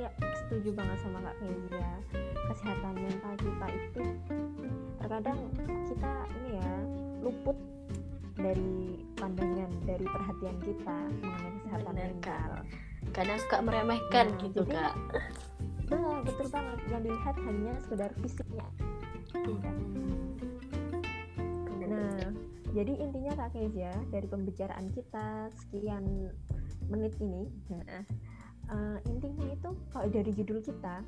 Ya 0.01 0.09
setuju 0.47 0.73
banget 0.73 0.97
sama 1.05 1.21
Kak 1.21 1.37
Kezia 1.43 1.93
kesehatan 2.47 2.95
mental 2.95 3.35
kita 3.37 3.67
itu 5.17 5.33
terkadang 5.33 5.41
kita 5.89 6.13
ini 6.29 6.51
ya 6.61 6.73
luput 7.25 7.59
dari 8.37 9.01
pandangan 9.17 9.73
dari 9.89 10.05
perhatian 10.05 10.57
kita 10.61 10.97
mengenai 11.25 11.53
kesehatan 11.57 11.95
Bener, 11.97 12.05
mental. 12.13 12.51
Kadang 13.17 13.39
suka 13.41 13.59
meremehkan 13.65 14.27
nah, 14.29 14.41
gitu 14.45 14.61
jadi, 14.69 14.77
kak. 14.77 14.95
Nah, 15.89 16.21
betul 16.21 16.47
banget. 16.53 16.79
Yang 16.93 17.03
dilihat 17.09 17.37
hanya 17.49 17.73
sekedar 17.81 18.11
fisiknya. 18.21 18.67
Hmm. 19.33 19.61
nah 21.87 22.19
jadi 22.75 22.93
intinya 22.99 23.33
kak 23.39 23.55
Kezia 23.55 23.95
dari 24.11 24.27
pembicaraan 24.27 24.91
kita 24.91 25.49
sekian 25.55 26.29
menit 26.91 27.15
ini 27.23 27.47
nah, 27.71 28.03
uh, 28.71 28.99
intinya 29.07 29.47
itu 29.51 29.71
kalau 29.93 30.07
dari 30.11 30.31
judul 30.35 30.59
kita 30.63 31.03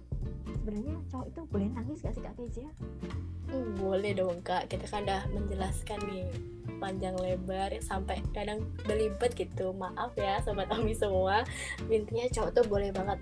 sebenarnya 0.46 0.94
cowok 1.10 1.26
itu 1.30 1.40
boleh 1.48 1.68
nangis 1.74 1.98
gak 2.04 2.14
sih 2.16 2.22
kak 2.22 2.34
Kezia? 2.36 2.70
Hmm, 3.48 3.72
boleh 3.80 4.12
dong 4.12 4.38
kak. 4.44 4.68
Kita 4.68 4.84
kan 4.88 5.04
udah 5.08 5.22
menjelaskan 5.32 5.98
nih 6.08 6.26
panjang 6.78 7.16
lebar 7.18 7.72
sampai 7.80 8.20
kadang 8.36 8.62
belibet 8.84 9.32
gitu. 9.34 9.72
Maaf 9.72 10.14
ya 10.14 10.40
sobat 10.44 10.68
Omi 10.70 10.92
semua. 10.92 11.42
Intinya 11.88 12.28
cowok 12.28 12.50
tuh 12.52 12.64
boleh 12.68 12.90
banget 12.92 13.18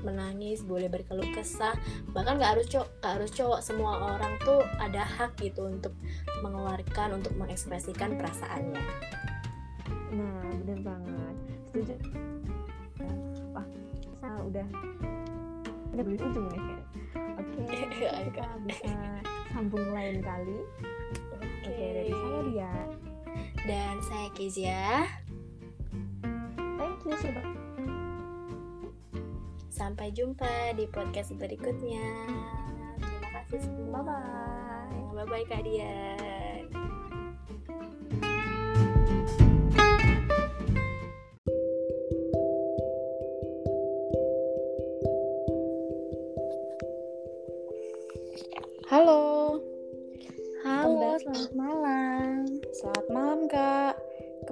menangis 0.00 0.64
boleh 0.64 0.88
berkeluh 0.88 1.28
kesah. 1.36 1.76
Bahkan 2.16 2.40
nggak 2.40 2.58
harus 2.58 2.66
cowok 2.68 2.88
gak 3.00 3.12
harus 3.20 3.30
cowok. 3.30 3.60
Semua 3.62 4.18
orang 4.18 4.34
tuh 4.42 4.60
ada 4.82 5.06
hak 5.06 5.38
gitu 5.38 5.70
untuk 5.70 5.94
mengeluarkan 6.42 7.22
untuk 7.22 7.32
mengekspresikan 7.38 8.18
perasaannya. 8.18 8.84
Nah 10.10 10.42
bener 10.66 10.80
banget. 10.82 11.34
Setuju 11.70 12.29
saya 14.20 14.40
udah. 14.44 14.68
Udah 15.96 16.02
beli 16.06 16.16
ujung 16.20 16.46
nih. 16.52 16.62
oke 17.40 17.60
okay, 17.66 18.30
kita 18.30 18.46
bisa 18.68 18.92
sambung 19.50 19.90
lain 19.90 20.22
kali. 20.22 20.60
Oke. 21.34 21.66
Okay, 21.66 21.88
dari 21.96 22.12
saya 22.12 22.40
dia 22.46 22.74
dan 23.66 23.96
saya 24.04 24.28
Kezia. 24.32 24.84
Thank 26.80 27.04
you 27.04 27.16
sobat 27.20 27.46
Sampai 29.72 30.12
jumpa 30.12 30.76
di 30.76 30.84
podcast 30.92 31.32
berikutnya. 31.40 32.04
Terima 33.00 33.28
kasih. 33.40 33.64
Semua. 33.64 34.04
Bye 34.04 34.04
bye. 34.04 35.24
Bye 35.24 35.26
bye 35.26 35.44
Kak 35.48 35.64
Dian. 35.64 36.68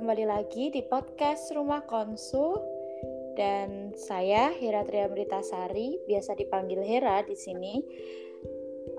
Kembali 0.09 0.25
lagi 0.25 0.73
di 0.73 0.81
podcast 0.89 1.53
Rumah 1.53 1.85
Konsul 1.85 2.57
dan 3.37 3.93
saya 3.93 4.49
Hera 4.57 4.81
Triamritasari, 4.81 6.01
biasa 6.09 6.33
dipanggil 6.33 6.81
Hera 6.81 7.21
di 7.29 7.37
sini. 7.37 7.77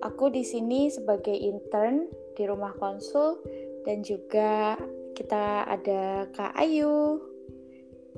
Aku 0.05 0.29
di 0.29 0.45
sini 0.45 0.85
sebagai 0.93 1.33
intern 1.33 2.05
di 2.37 2.45
rumah 2.45 2.77
konsul 2.77 3.41
dan 3.89 4.05
juga 4.05 4.77
kita 5.17 5.65
ada 5.65 6.29
Kak 6.29 6.53
Ayu. 6.61 7.17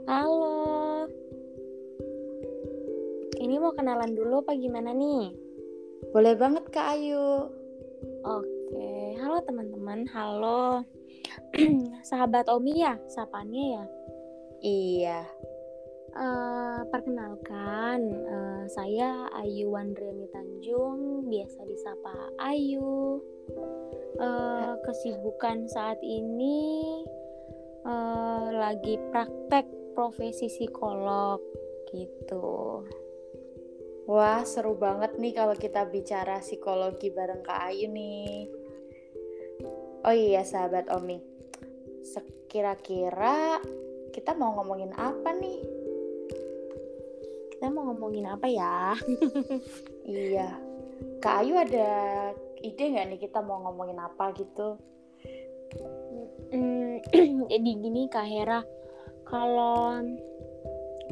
Halo. 0.04 1.08
Ini 3.40 3.56
mau 3.56 3.72
kenalan 3.72 4.20
dulu 4.20 4.44
apa 4.44 4.52
gimana 4.60 4.92
nih? 4.92 5.32
Boleh 6.12 6.36
banget 6.36 6.68
Kak 6.68 7.00
Ayu. 7.00 7.56
Oke, 8.28 9.16
halo 9.16 9.40
teman-teman, 9.48 10.04
halo. 10.12 10.84
Sahabat 12.10 12.48
Omi 12.48 12.80
ya, 12.80 12.96
sapaannya 13.12 13.66
ya? 13.76 13.86
Iya. 14.62 15.22
Uh, 16.12 16.84
perkenalkan, 16.92 18.00
uh, 18.28 18.64
saya 18.68 19.32
Ayu 19.40 19.72
Wandriani 19.72 20.28
Tanjung, 20.32 21.28
biasa 21.28 21.64
disapa 21.68 22.14
Ayu. 22.40 23.20
Uh, 24.20 24.76
kesibukan 24.86 25.66
saat 25.72 25.98
ini 26.04 26.84
uh, 27.88 28.48
lagi 28.52 29.00
praktek 29.12 29.68
profesi 29.96 30.48
psikolog 30.52 31.40
gitu. 31.92 32.84
Wah, 34.08 34.44
seru 34.44 34.76
banget 34.76 35.16
nih 35.20 35.32
kalau 35.36 35.56
kita 35.56 35.88
bicara 35.88 36.44
psikologi 36.44 37.12
bareng 37.12 37.44
Kak 37.44 37.72
Ayu 37.72 37.88
nih. 37.88 38.48
Oh 40.04 40.16
iya, 40.16 40.42
sahabat 40.44 40.90
Omi. 40.92 41.32
Sekira-kira 42.02 43.62
kita 44.12 44.36
mau 44.36 44.58
ngomongin 44.60 44.92
apa 44.98 45.32
nih? 45.38 45.82
kita 47.62 47.70
mau 47.70 47.94
ngomongin 47.94 48.26
apa 48.26 48.50
ya? 48.50 48.98
iya. 50.10 50.58
Kak 51.22 51.46
Ayu 51.46 51.54
ada 51.54 51.94
ide 52.66 52.90
nggak 52.90 53.06
nih 53.14 53.20
kita 53.22 53.38
mau 53.46 53.62
ngomongin 53.70 54.02
apa 54.02 54.34
gitu? 54.34 54.82
Jadi 57.54 57.70
gini 57.78 58.10
Kak 58.10 58.26
Hera, 58.26 58.66
kalau 59.30 60.02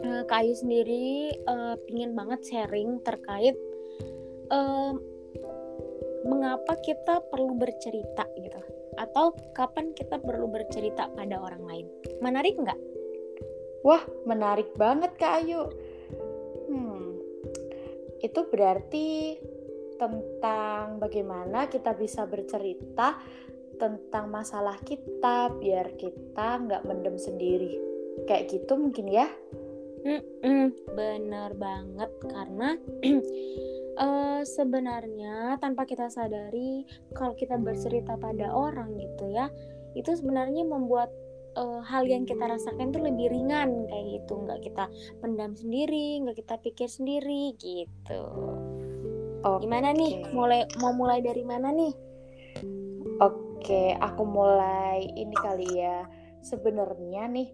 uh, 0.01 0.21
Kak 0.25 0.41
Ayu 0.41 0.57
sendiri 0.57 1.37
uh, 1.45 1.77
pingin 1.85 2.17
banget 2.17 2.41
sharing 2.49 2.97
terkait 3.05 3.53
uh, 4.49 4.97
mengapa 6.25 6.81
kita 6.81 7.21
perlu 7.29 7.53
bercerita 7.61 8.25
gitu 8.41 8.78
atau 8.99 9.31
kapan 9.55 9.95
kita 9.95 10.19
perlu 10.19 10.51
bercerita 10.51 11.07
pada 11.15 11.39
orang 11.39 11.63
lain? 11.63 11.87
Menarik 12.19 12.59
nggak? 12.59 12.79
Wah 13.87 14.03
menarik 14.27 14.75
banget 14.75 15.15
Kak 15.15 15.39
Ayu. 15.39 15.71
Itu 18.19 18.51
berarti 18.51 19.39
tentang 19.95 20.99
bagaimana 20.99 21.67
kita 21.71 21.95
bisa 21.95 22.27
bercerita 22.27 23.19
tentang 23.79 24.27
masalah 24.27 24.75
kita 24.83 25.55
biar 25.55 25.95
kita 25.95 26.59
nggak 26.59 26.83
mendem 26.83 27.15
sendiri. 27.15 27.79
Kayak 28.27 28.51
gitu 28.51 28.75
mungkin 28.75 29.07
ya? 29.07 29.27
Mm-mm, 29.99 30.95
bener 30.95 31.51
banget 31.55 32.11
karena 32.27 32.75
uh, 33.99 34.41
sebenarnya 34.41 35.59
tanpa 35.59 35.83
kita 35.83 36.07
sadari 36.07 36.87
kalau 37.13 37.35
kita 37.35 37.59
bercerita 37.59 38.15
pada 38.15 38.49
orang 38.49 38.95
gitu 38.95 39.29
ya 39.29 39.51
itu 39.93 40.15
sebenarnya 40.15 40.63
membuat 40.65 41.11
uh, 41.57 41.81
hal 41.83 42.05
yang 42.07 42.23
kita 42.23 42.45
rasakan 42.45 42.93
tuh 42.93 43.03
lebih 43.03 43.29
ringan 43.33 43.89
kayak 43.89 44.05
gitu. 44.21 44.33
Nggak 44.45 44.59
kita 44.69 44.85
pendam 45.19 45.51
sendiri 45.57 46.23
nggak 46.23 46.37
kita 46.45 46.55
pikir 46.61 46.87
sendiri 46.89 47.57
gitu. 47.57 48.23
Okay. 49.39 49.59
gimana 49.65 49.95
nih? 49.95 50.23
Mulai 50.35 50.67
mau 50.83 50.91
mulai 50.93 51.23
dari 51.23 51.43
mana 51.47 51.71
nih? 51.71 51.93
Oke 53.19 53.59
okay, 53.59 53.89
aku 53.97 54.23
mulai 54.23 55.03
ini 55.15 55.35
kali 55.35 55.67
ya. 55.79 56.05
Sebenarnya 56.39 57.27
nih 57.27 57.49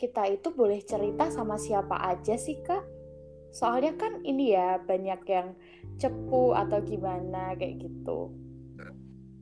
kita 0.00 0.26
itu 0.32 0.48
boleh 0.52 0.80
cerita 0.84 1.28
sama 1.30 1.56
siapa 1.60 1.96
aja 2.00 2.34
sih 2.34 2.60
kak 2.60 2.82
soalnya 3.54 3.94
kan 3.94 4.18
ini 4.26 4.58
ya 4.58 4.82
banyak 4.82 5.22
yang 5.30 5.54
cepu 5.96 6.50
atau 6.58 6.82
gimana 6.82 7.54
kayak 7.54 7.86
gitu 7.86 8.34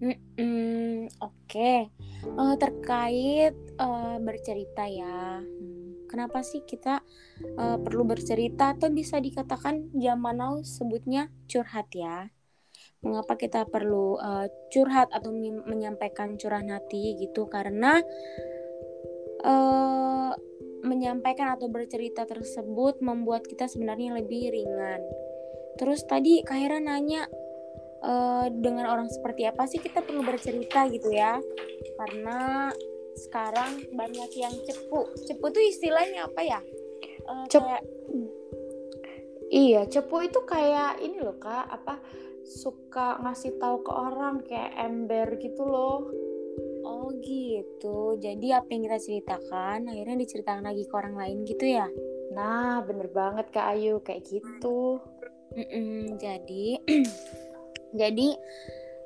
Hmm, 0.03 1.07
oke. 1.23 1.47
Okay. 1.47 1.87
Uh, 2.27 2.51
eh, 2.51 2.57
terkait 2.59 3.55
uh, 3.79 4.19
bercerita 4.19 4.83
ya. 4.91 5.39
Hmm, 5.39 6.11
kenapa 6.11 6.43
sih 6.43 6.67
kita 6.67 7.07
uh, 7.55 7.79
perlu 7.79 8.03
bercerita 8.03 8.75
atau 8.75 8.91
bisa 8.91 9.23
dikatakan 9.23 9.95
zaman 9.95 10.43
now 10.43 10.59
sebutnya 10.67 11.31
curhat 11.47 11.87
ya? 11.95 12.27
Mengapa 12.99 13.39
kita 13.39 13.63
perlu 13.71 14.19
uh, 14.19 14.51
curhat 14.75 15.07
atau 15.15 15.31
menyampaikan 15.71 16.35
curahan 16.35 16.83
hati 16.83 17.23
gitu? 17.23 17.47
Karena 17.47 18.03
uh, 19.43 20.31
menyampaikan 20.83 21.55
atau 21.55 21.71
bercerita 21.71 22.27
tersebut 22.27 22.99
membuat 22.99 23.47
kita 23.47 23.71
sebenarnya 23.71 24.19
lebih 24.19 24.51
ringan. 24.51 25.01
Terus 25.79 26.03
tadi 26.05 26.43
Kak 26.43 26.59
Hera 26.59 26.79
nanya 26.83 27.27
uh, 28.03 28.47
dengan 28.51 28.91
orang 28.91 29.09
seperti 29.09 29.47
apa 29.47 29.65
sih 29.71 29.79
kita 29.79 30.03
perlu 30.03 30.27
bercerita 30.27 30.87
gitu 30.91 31.15
ya? 31.15 31.39
Karena 31.99 32.71
sekarang 33.15 33.93
banyak 33.95 34.31
yang 34.37 34.55
cepu. 34.67 35.07
Cepu 35.29 35.47
tuh 35.53 35.63
istilahnya 35.63 36.27
apa 36.27 36.41
ya? 36.43 36.61
Uh, 37.23 37.47
Cep 37.47 37.63
kayak... 37.63 37.83
iya 39.53 39.87
cepu 39.87 40.27
itu 40.27 40.41
kayak 40.43 40.99
ini 41.05 41.23
loh 41.23 41.39
kak 41.39 41.71
apa 41.71 42.03
suka 42.43 43.21
ngasih 43.23 43.61
tahu 43.63 43.87
ke 43.87 43.93
orang 43.95 44.43
kayak 44.43 44.75
ember 44.75 45.39
gitu 45.39 45.63
loh 45.63 46.11
oh 46.83 47.09
gitu. 47.23 48.19
Jadi 48.19 48.53
apa 48.53 48.69
yang 48.71 48.83
kita 48.87 48.99
ceritakan 48.99 49.91
akhirnya 49.91 50.17
diceritakan 50.23 50.65
lagi 50.69 50.85
ke 50.87 50.95
orang 50.95 51.15
lain 51.19 51.39
gitu 51.47 51.65
ya? 51.67 51.87
Nah 52.35 52.83
bener 52.87 53.09
banget 53.11 53.51
kak 53.55 53.79
Ayu. 53.79 54.03
Kayak 54.05 54.27
gitu. 54.29 54.99
Mm-mm, 55.53 56.17
jadi 56.17 56.81
Jadi 57.93 58.33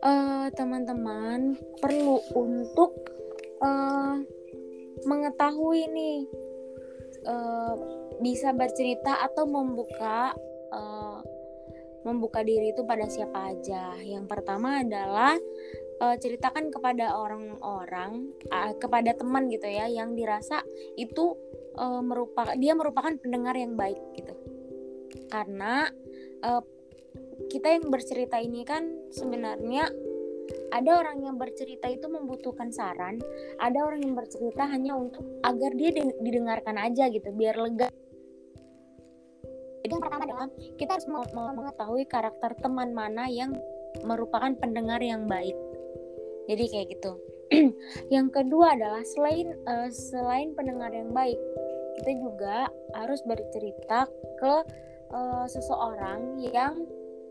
uh, 0.07 0.47
teman-teman 0.55 1.59
perlu 1.83 2.23
untuk 2.39 2.95
uh, 3.59 4.23
mengetahui 5.03 5.91
nih 5.91 6.19
uh, 7.27 7.75
bisa 8.23 8.55
bercerita 8.55 9.27
atau 9.27 9.45
membuka 9.45 10.33
uh, 10.71 11.19
membuka 12.07 12.47
diri 12.47 12.71
itu 12.71 12.87
pada 12.87 13.11
siapa 13.11 13.51
aja. 13.51 13.99
Yang 14.07 14.31
pertama 14.31 14.87
adalah 14.87 15.35
uh, 16.01 16.17
ceritakan 16.17 16.69
kepada 16.73 17.17
orang-orang 17.17 18.33
uh, 18.51 18.73
kepada 18.77 19.17
teman 19.17 19.49
gitu 19.53 19.67
ya 19.69 19.89
yang 19.89 20.13
dirasa 20.13 20.61
itu 20.97 21.37
uh, 21.77 22.03
merupakan 22.03 22.57
dia 22.57 22.73
merupakan 22.77 23.13
pendengar 23.21 23.57
yang 23.57 23.75
baik 23.75 24.01
gitu 24.17 24.35
karena 25.29 25.89
uh, 26.45 26.63
kita 27.47 27.79
yang 27.79 27.87
bercerita 27.93 28.41
ini 28.41 28.65
kan 28.65 28.89
sebenarnya 29.13 29.91
ada 30.71 31.03
orang 31.03 31.23
yang 31.23 31.37
bercerita 31.39 31.91
itu 31.91 32.07
membutuhkan 32.07 32.71
saran, 32.71 33.19
ada 33.59 33.79
orang 33.83 34.03
yang 34.03 34.15
bercerita 34.15 34.67
hanya 34.71 34.95
untuk 34.95 35.23
agar 35.43 35.75
dia 35.75 35.91
didengarkan 36.23 36.77
aja 36.79 37.11
gitu, 37.11 37.35
biar 37.35 37.59
lega. 37.59 37.91
Yang 39.87 40.01
pertama 40.03 40.23
adalah 40.27 40.49
kita 40.75 40.91
harus 40.99 41.09
mengetahui 41.35 42.05
karakter 42.11 42.59
teman 42.59 42.91
mana 42.91 43.31
yang 43.31 43.55
merupakan 44.03 44.51
pendengar 44.59 44.99
yang 44.99 45.31
baik. 45.31 45.55
Jadi 46.47 46.65
kayak 46.71 46.89
gitu. 46.99 47.13
yang 48.15 48.27
kedua 48.35 48.75
adalah 48.75 49.07
selain 49.07 49.55
uh, 49.71 49.87
selain 49.91 50.51
pendengar 50.59 50.91
yang 50.91 51.15
baik, 51.15 51.39
kita 52.03 52.11
juga 52.19 52.67
harus 52.99 53.23
bercerita 53.23 54.11
ke 54.43 54.55
uh, 55.15 55.47
seseorang 55.47 56.43
yang 56.43 56.75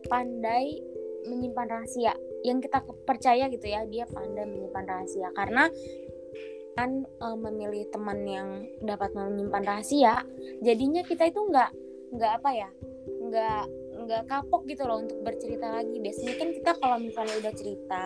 pandai 0.08 0.80
menyimpan 1.26 1.68
rahasia 1.68 2.14
yang 2.46 2.62
kita 2.62 2.78
percaya 3.10 3.50
gitu 3.50 3.66
ya 3.66 3.82
dia 3.90 4.06
pandai 4.06 4.46
menyimpan 4.46 4.86
rahasia 4.86 5.34
karena 5.34 5.66
kan 6.76 7.08
e, 7.08 7.28
memilih 7.40 7.88
teman 7.90 8.20
yang 8.28 8.50
dapat 8.84 9.10
menyimpan 9.18 9.64
rahasia 9.66 10.22
jadinya 10.62 11.02
kita 11.02 11.34
itu 11.34 11.42
nggak 11.42 11.72
nggak 12.14 12.32
apa 12.42 12.50
ya 12.54 12.70
nggak 13.26 13.64
nggak 14.06 14.24
kapok 14.30 14.68
gitu 14.70 14.86
loh 14.86 15.02
untuk 15.02 15.18
bercerita 15.26 15.82
lagi 15.82 15.98
biasanya 15.98 16.34
kan 16.38 16.50
kita 16.54 16.72
kalau 16.78 16.98
misalnya 17.02 17.36
udah 17.42 17.54
cerita 17.56 18.06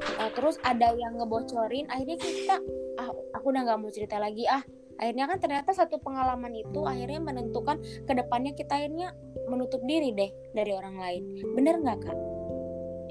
uh, 0.00 0.30
terus 0.36 0.60
ada 0.64 0.92
yang 0.92 1.16
ngebocorin 1.16 1.88
akhirnya 1.88 2.18
kita 2.20 2.56
ah 3.00 3.10
aku 3.36 3.46
udah 3.52 3.62
nggak 3.64 3.80
mau 3.80 3.92
cerita 3.92 4.16
lagi 4.20 4.44
ah. 4.48 4.64
Akhirnya 4.96 5.28
kan 5.28 5.36
ternyata 5.36 5.76
satu 5.76 6.00
pengalaman 6.00 6.56
itu 6.56 6.80
akhirnya 6.88 7.20
menentukan 7.20 7.76
ke 8.08 8.12
depannya 8.16 8.56
kita 8.56 8.80
akhirnya 8.80 9.12
menutup 9.44 9.84
diri 9.84 10.16
deh 10.16 10.32
dari 10.56 10.72
orang 10.72 10.96
lain. 10.96 11.22
Bener 11.52 11.76
nggak 11.84 11.98
kak? 12.00 12.18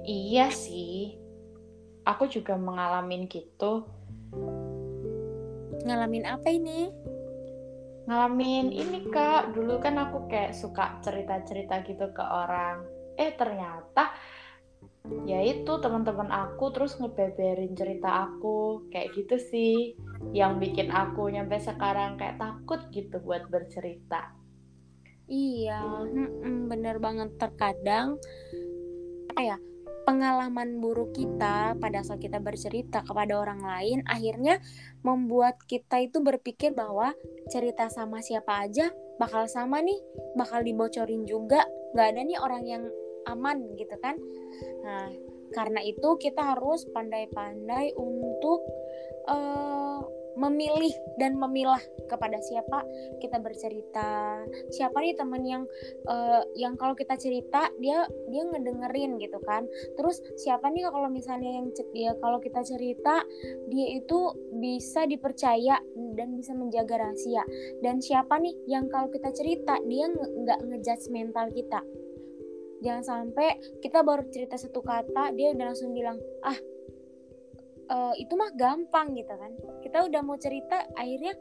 Iya 0.06 0.50
sih. 0.50 1.14
Aku 2.10 2.26
juga 2.26 2.58
ngalamin 2.58 3.30
gitu. 3.30 3.86
Ngalamin 5.86 6.26
apa 6.26 6.50
ini? 6.50 6.90
Ngalamin 8.10 8.74
ini 8.74 9.06
kak. 9.14 9.54
Dulu 9.54 9.78
kan 9.78 10.02
aku 10.02 10.26
kayak 10.26 10.58
suka 10.58 10.98
cerita-cerita 11.06 11.86
gitu 11.86 12.10
ke 12.14 12.24
orang. 12.26 12.82
Eh 13.14 13.30
ternyata 13.38 14.10
ya 15.26 15.42
itu 15.42 15.74
teman-teman 15.82 16.30
aku 16.30 16.74
terus 16.74 16.98
ngebeberin 16.98 17.74
cerita 17.78 18.30
aku 18.30 18.90
kayak 18.90 19.14
gitu 19.14 19.36
sih. 19.38 19.76
Yang 20.34 20.54
bikin 20.62 20.88
aku 20.90 21.30
nyampe 21.30 21.62
sekarang 21.62 22.18
kayak 22.18 22.42
takut 22.42 22.82
gitu 22.90 23.22
buat 23.22 23.46
bercerita. 23.50 24.34
Iya 25.26 26.06
bener 26.70 27.02
banget. 27.02 27.38
Terkadang 27.38 28.18
ya 29.36 29.58
pengalaman 30.06 30.78
buruk 30.80 31.18
kita 31.18 31.74
pada 31.82 32.06
saat 32.06 32.22
kita 32.22 32.38
bercerita 32.38 33.02
kepada 33.02 33.42
orang 33.42 33.66
lain 33.66 34.06
akhirnya 34.06 34.62
membuat 35.02 35.58
kita 35.66 35.98
itu 36.06 36.22
berpikir 36.22 36.78
bahwa 36.78 37.12
cerita 37.50 37.90
sama 37.90 38.22
siapa 38.22 38.70
aja 38.70 38.94
bakal 39.18 39.50
sama 39.50 39.82
nih 39.82 39.98
bakal 40.38 40.62
dibocorin 40.62 41.26
juga. 41.26 41.66
Nggak 41.98 42.08
ada 42.12 42.22
nih 42.22 42.38
orang 42.38 42.64
yang 42.70 42.84
aman 43.28 43.76
gitu 43.78 43.96
kan. 44.02 44.18
Nah 44.86 45.10
karena 45.54 45.82
itu 45.86 46.18
kita 46.18 46.56
harus 46.56 46.84
pandai-pandai 46.90 47.94
untuk 47.96 48.66
uh, 49.30 50.02
memilih 50.36 50.92
dan 51.16 51.40
memilah 51.40 51.80
kepada 52.12 52.38
siapa 52.44 52.84
kita 53.24 53.40
bercerita. 53.40 54.44
Siapa 54.68 55.00
nih 55.00 55.16
teman 55.16 55.42
yang 55.48 55.64
uh, 56.12 56.44
yang 56.60 56.76
kalau 56.76 56.92
kita 56.92 57.16
cerita 57.16 57.72
dia 57.80 58.04
dia 58.28 58.44
ngedengerin 58.44 59.16
gitu 59.18 59.40
kan. 59.48 59.64
Terus 59.96 60.20
siapa 60.36 60.68
nih 60.70 60.92
kalau 60.92 61.08
misalnya 61.08 61.56
yang 61.56 61.72
dia 61.96 62.12
kalau 62.20 62.44
kita 62.44 62.62
cerita 62.68 63.24
dia 63.72 63.88
itu 63.96 64.36
bisa 64.60 65.08
dipercaya 65.08 65.80
dan 66.20 66.36
bisa 66.36 66.52
menjaga 66.52 67.00
rahasia. 67.00 67.48
Dan 67.80 68.04
siapa 68.04 68.36
nih 68.36 68.54
yang 68.68 68.92
kalau 68.92 69.08
kita 69.08 69.32
cerita 69.32 69.80
dia 69.88 70.12
nggak 70.12 70.60
ngejudge 70.68 71.08
mental 71.16 71.48
kita 71.56 71.80
jangan 72.86 73.02
sampai 73.02 73.58
kita 73.82 74.06
baru 74.06 74.30
cerita 74.30 74.62
satu 74.62 74.86
kata 74.86 75.34
dia 75.34 75.50
udah 75.50 75.66
langsung 75.74 75.92
bilang 75.98 76.22
ah 76.46 76.54
uh, 77.90 78.14
itu 78.18 78.34
mah 78.34 78.52
gampang 78.54 79.14
gitu 79.18 79.34
kan. 79.34 79.52
Kita 79.82 80.06
udah 80.06 80.22
mau 80.22 80.38
cerita 80.38 80.86
akhirnya 80.98 81.34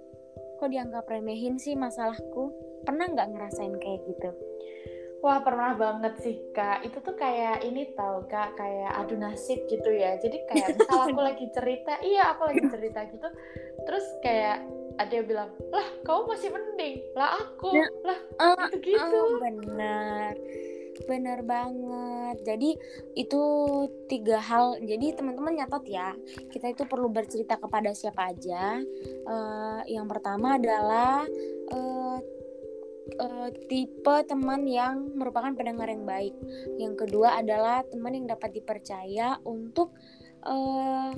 kok 0.61 0.71
dianggap 0.71 1.05
remehin 1.09 1.57
sih 1.61 1.77
masalahku? 1.77 2.53
Pernah 2.85 3.13
nggak 3.13 3.29
ngerasain 3.33 3.75
kayak 3.81 4.01
gitu? 4.09 4.31
Wah 5.25 5.41
pernah 5.41 5.73
banget 5.73 6.21
sih 6.21 6.37
kak. 6.53 6.85
Itu 6.85 7.01
tuh 7.01 7.17
kayak 7.17 7.65
ini 7.65 7.97
tau 7.97 8.29
kak 8.29 8.61
Kayak 8.61 8.93
adu 8.93 9.17
nasib 9.17 9.65
gitu 9.73 9.89
ya. 9.89 10.21
Jadi 10.21 10.37
kayak 10.53 10.77
misal 10.77 11.09
aku 11.09 11.21
lagi 11.33 11.47
cerita 11.49 11.97
Iya 12.05 12.37
aku 12.37 12.43
lagi 12.53 12.65
cerita 12.69 13.01
gitu. 13.09 13.29
Terus 13.89 14.07
kayak 14.21 14.69
ada 15.01 15.13
yang 15.17 15.27
bilang 15.27 15.51
Lah 15.73 15.87
kamu 16.05 16.21
masih 16.29 16.51
mending? 16.53 16.97
Lah 17.17 17.41
aku? 17.41 17.73
Ya, 17.73 17.89
Lah 18.05 18.19
uh, 18.37 18.57
gitu-gitu. 18.69 19.01
uh, 19.17 19.41
Bener 19.41 20.37
Bener 21.05 21.43
banget. 21.43 22.37
Jadi 22.47 22.71
itu 23.19 23.43
tiga 24.07 24.39
hal. 24.39 24.79
Jadi 24.79 25.19
teman-teman 25.19 25.59
nyatat 25.59 25.85
ya. 25.91 26.15
Kita 26.51 26.71
itu 26.71 26.87
perlu 26.87 27.11
bercerita 27.11 27.59
kepada 27.59 27.91
siapa 27.91 28.31
aja. 28.31 28.79
Uh, 29.27 29.83
yang 29.91 30.07
pertama 30.07 30.57
adalah 30.57 31.27
uh, 31.75 32.19
uh, 33.21 33.49
tipe 33.67 34.17
teman 34.25 34.65
yang 34.65 35.13
merupakan 35.19 35.53
pendengar 35.53 35.91
yang 35.91 36.07
baik. 36.07 36.35
Yang 36.79 37.07
kedua 37.07 37.43
adalah 37.43 37.83
teman 37.85 38.15
yang 38.15 38.27
dapat 38.31 38.55
dipercaya 38.55 39.39
untuk 39.45 39.93
uh, 40.47 41.13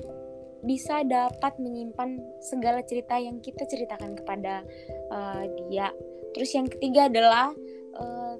bisa 0.65 1.05
dapat 1.05 1.53
menyimpan 1.61 2.17
segala 2.41 2.81
cerita 2.81 3.15
yang 3.21 3.39
kita 3.39 3.63
ceritakan 3.69 4.17
kepada 4.17 4.65
uh, 5.13 5.45
dia. 5.69 5.93
Terus 6.33 6.49
yang 6.53 6.67
ketiga 6.69 7.07
adalah 7.09 7.53
uh, 7.97 8.35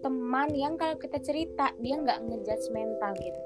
teman 0.00 0.48
yang 0.56 0.74
kalau 0.80 0.96
kita 0.96 1.20
cerita 1.20 1.72
dia 1.80 1.94
nggak 2.00 2.18
ngejudge 2.24 2.66
mental 2.72 3.12
gitu. 3.20 3.40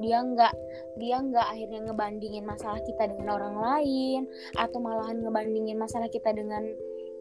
Dia 0.00 0.24
nggak 0.24 0.54
dia 0.96 1.16
nggak 1.20 1.46
akhirnya 1.46 1.80
ngebandingin 1.92 2.44
masalah 2.48 2.80
kita 2.80 3.04
dengan 3.12 3.36
orang 3.36 3.56
lain 3.60 4.22
atau 4.56 4.80
malahan 4.80 5.20
ngebandingin 5.20 5.76
masalah 5.76 6.08
kita 6.08 6.32
dengan 6.32 6.64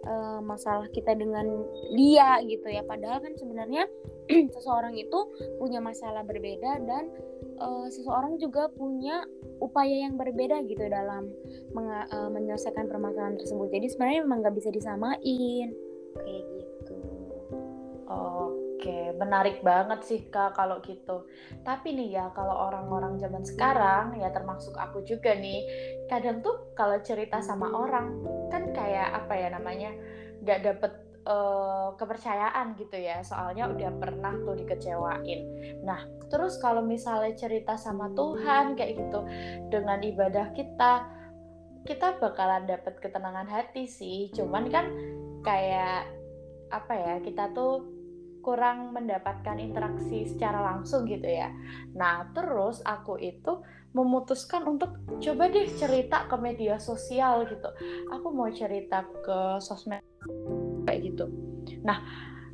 uh, 0.07 0.39
masalah 0.39 0.87
kita 0.95 1.11
dengan 1.15 1.67
dia 1.95 2.39
gitu 2.47 2.67
ya. 2.71 2.83
Padahal 2.87 3.19
kan 3.19 3.35
sebenarnya 3.35 3.83
seseorang 4.55 4.95
itu 4.95 5.19
punya 5.59 5.83
masalah 5.83 6.23
berbeda 6.23 6.79
dan 6.87 7.11
uh, 7.59 7.87
seseorang 7.91 8.39
juga 8.39 8.71
punya 8.71 9.27
upaya 9.59 10.07
yang 10.07 10.15
berbeda 10.15 10.63
gitu 10.63 10.87
dalam 10.87 11.27
uh, 11.75 12.29
menyelesaikan 12.31 12.87
permasalahan 12.87 13.35
tersebut. 13.35 13.67
Jadi 13.75 13.91
sebenarnya 13.91 14.23
memang 14.23 14.39
nggak 14.47 14.55
bisa 14.55 14.71
disamain. 14.71 15.67
Kayak 16.15 16.43
gitu. 16.47 16.95
Oh 18.09 18.68
Oke, 18.79 19.11
menarik 19.11 19.59
banget 19.59 20.07
sih 20.07 20.31
Kak 20.31 20.55
kalau 20.55 20.79
gitu. 20.79 21.27
Tapi 21.67 21.99
nih 21.99 22.15
ya, 22.15 22.25
kalau 22.31 22.71
orang-orang 22.71 23.19
zaman 23.19 23.43
sekarang, 23.43 24.15
ya 24.15 24.31
termasuk 24.31 24.71
aku 24.79 25.03
juga 25.03 25.35
nih, 25.35 25.67
kadang 26.07 26.39
tuh 26.39 26.71
kalau 26.79 26.95
cerita 27.03 27.43
sama 27.43 27.67
orang, 27.75 28.23
kan 28.47 28.71
kayak 28.71 29.19
apa 29.19 29.35
ya 29.35 29.51
namanya, 29.51 29.91
nggak 30.47 30.59
dapet 30.63 30.95
uh, 31.27 31.91
kepercayaan 31.99 32.79
gitu 32.79 32.95
ya, 32.95 33.19
soalnya 33.19 33.67
udah 33.67 33.91
pernah 33.99 34.31
tuh 34.47 34.55
dikecewain. 34.55 35.41
Nah, 35.83 35.99
terus 36.31 36.55
kalau 36.63 36.79
misalnya 36.79 37.35
cerita 37.35 37.75
sama 37.75 38.15
Tuhan 38.15 38.79
kayak 38.79 38.95
gitu, 38.95 39.27
dengan 39.67 39.99
ibadah 39.99 40.55
kita, 40.55 41.03
kita 41.83 42.15
bakalan 42.15 42.63
dapet 42.63 42.95
ketenangan 43.03 43.51
hati 43.51 43.91
sih. 43.91 44.31
Cuman 44.31 44.71
kan 44.71 44.87
kayak 45.43 46.07
apa 46.71 46.93
ya, 46.95 47.15
kita 47.19 47.51
tuh 47.51 47.98
kurang 48.39 48.95
mendapatkan 48.95 49.59
interaksi 49.59 50.27
secara 50.27 50.63
langsung 50.63 51.05
gitu 51.05 51.25
ya. 51.25 51.51
Nah, 51.95 52.31
terus 52.31 52.79
aku 52.83 53.19
itu 53.19 53.61
memutuskan 53.93 54.69
untuk 54.69 55.01
coba 55.17 55.49
deh 55.49 55.65
cerita 55.75 56.29
ke 56.29 56.35
media 56.37 56.77
sosial 56.77 57.49
gitu. 57.49 57.69
Aku 58.13 58.29
mau 58.29 58.49
cerita 58.53 59.03
ke 59.25 59.57
sosmed 59.59 60.01
kayak 60.85 61.01
gitu. 61.13 61.25
Nah, 61.81 61.99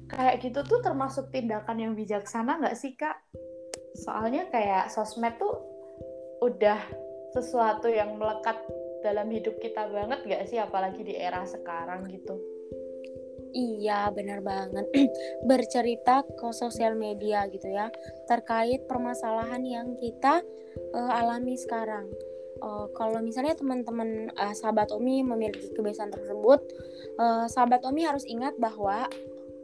kayak 0.07 0.41
gitu 0.43 0.63
tuh 0.63 0.79
termasuk 0.79 1.29
tindakan 1.29 1.77
yang 1.81 1.93
bijaksana 1.93 2.59
nggak 2.61 2.77
sih 2.77 2.95
kak? 2.95 3.19
Soalnya 3.95 4.47
kayak 4.51 4.91
sosmed 4.91 5.35
tuh 5.39 5.55
udah 6.43 6.79
sesuatu 7.35 7.91
yang 7.91 8.15
melekat 8.15 8.55
dalam 9.03 9.27
hidup 9.29 9.59
kita 9.61 9.85
banget 9.91 10.25
gak 10.25 10.43
sih 10.49 10.57
apalagi 10.57 11.05
di 11.05 11.13
era 11.13 11.45
sekarang 11.45 12.09
gitu 12.09 12.54
Iya, 13.55 14.11
benar 14.11 14.43
banget. 14.43 14.83
Bercerita 15.49 16.27
ke 16.27 16.51
sosial 16.51 16.99
media 16.99 17.47
gitu 17.47 17.71
ya, 17.71 17.87
terkait 18.27 18.83
permasalahan 18.83 19.63
yang 19.63 19.95
kita 19.95 20.43
uh, 20.91 21.11
alami 21.15 21.55
sekarang. 21.55 22.11
uh, 22.59 22.87
kalau 22.95 23.19
misalnya 23.19 23.55
teman-teman 23.55 24.31
uh, 24.35 24.55
sahabat 24.55 24.91
Omi 24.91 25.23
memiliki 25.23 25.71
kebiasaan 25.71 26.11
tersebut, 26.11 26.59
uh, 27.19 27.47
sahabat 27.47 27.83
Omi 27.87 28.03
harus 28.03 28.27
ingat 28.27 28.55
bahwa 28.59 29.07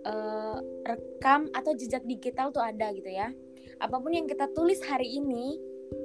uh, 0.07 0.57
rekam 0.87 1.51
atau 1.51 1.71
jejak 1.75 2.03
digital 2.07 2.51
tuh 2.51 2.63
ada 2.63 2.91
gitu 2.95 3.11
ya. 3.11 3.31
Apa 3.79 3.99
pun 3.99 4.15
yang 4.15 4.27
kita 4.27 4.47
tulis 4.55 4.79
hari 4.87 5.07
ini 5.19 5.55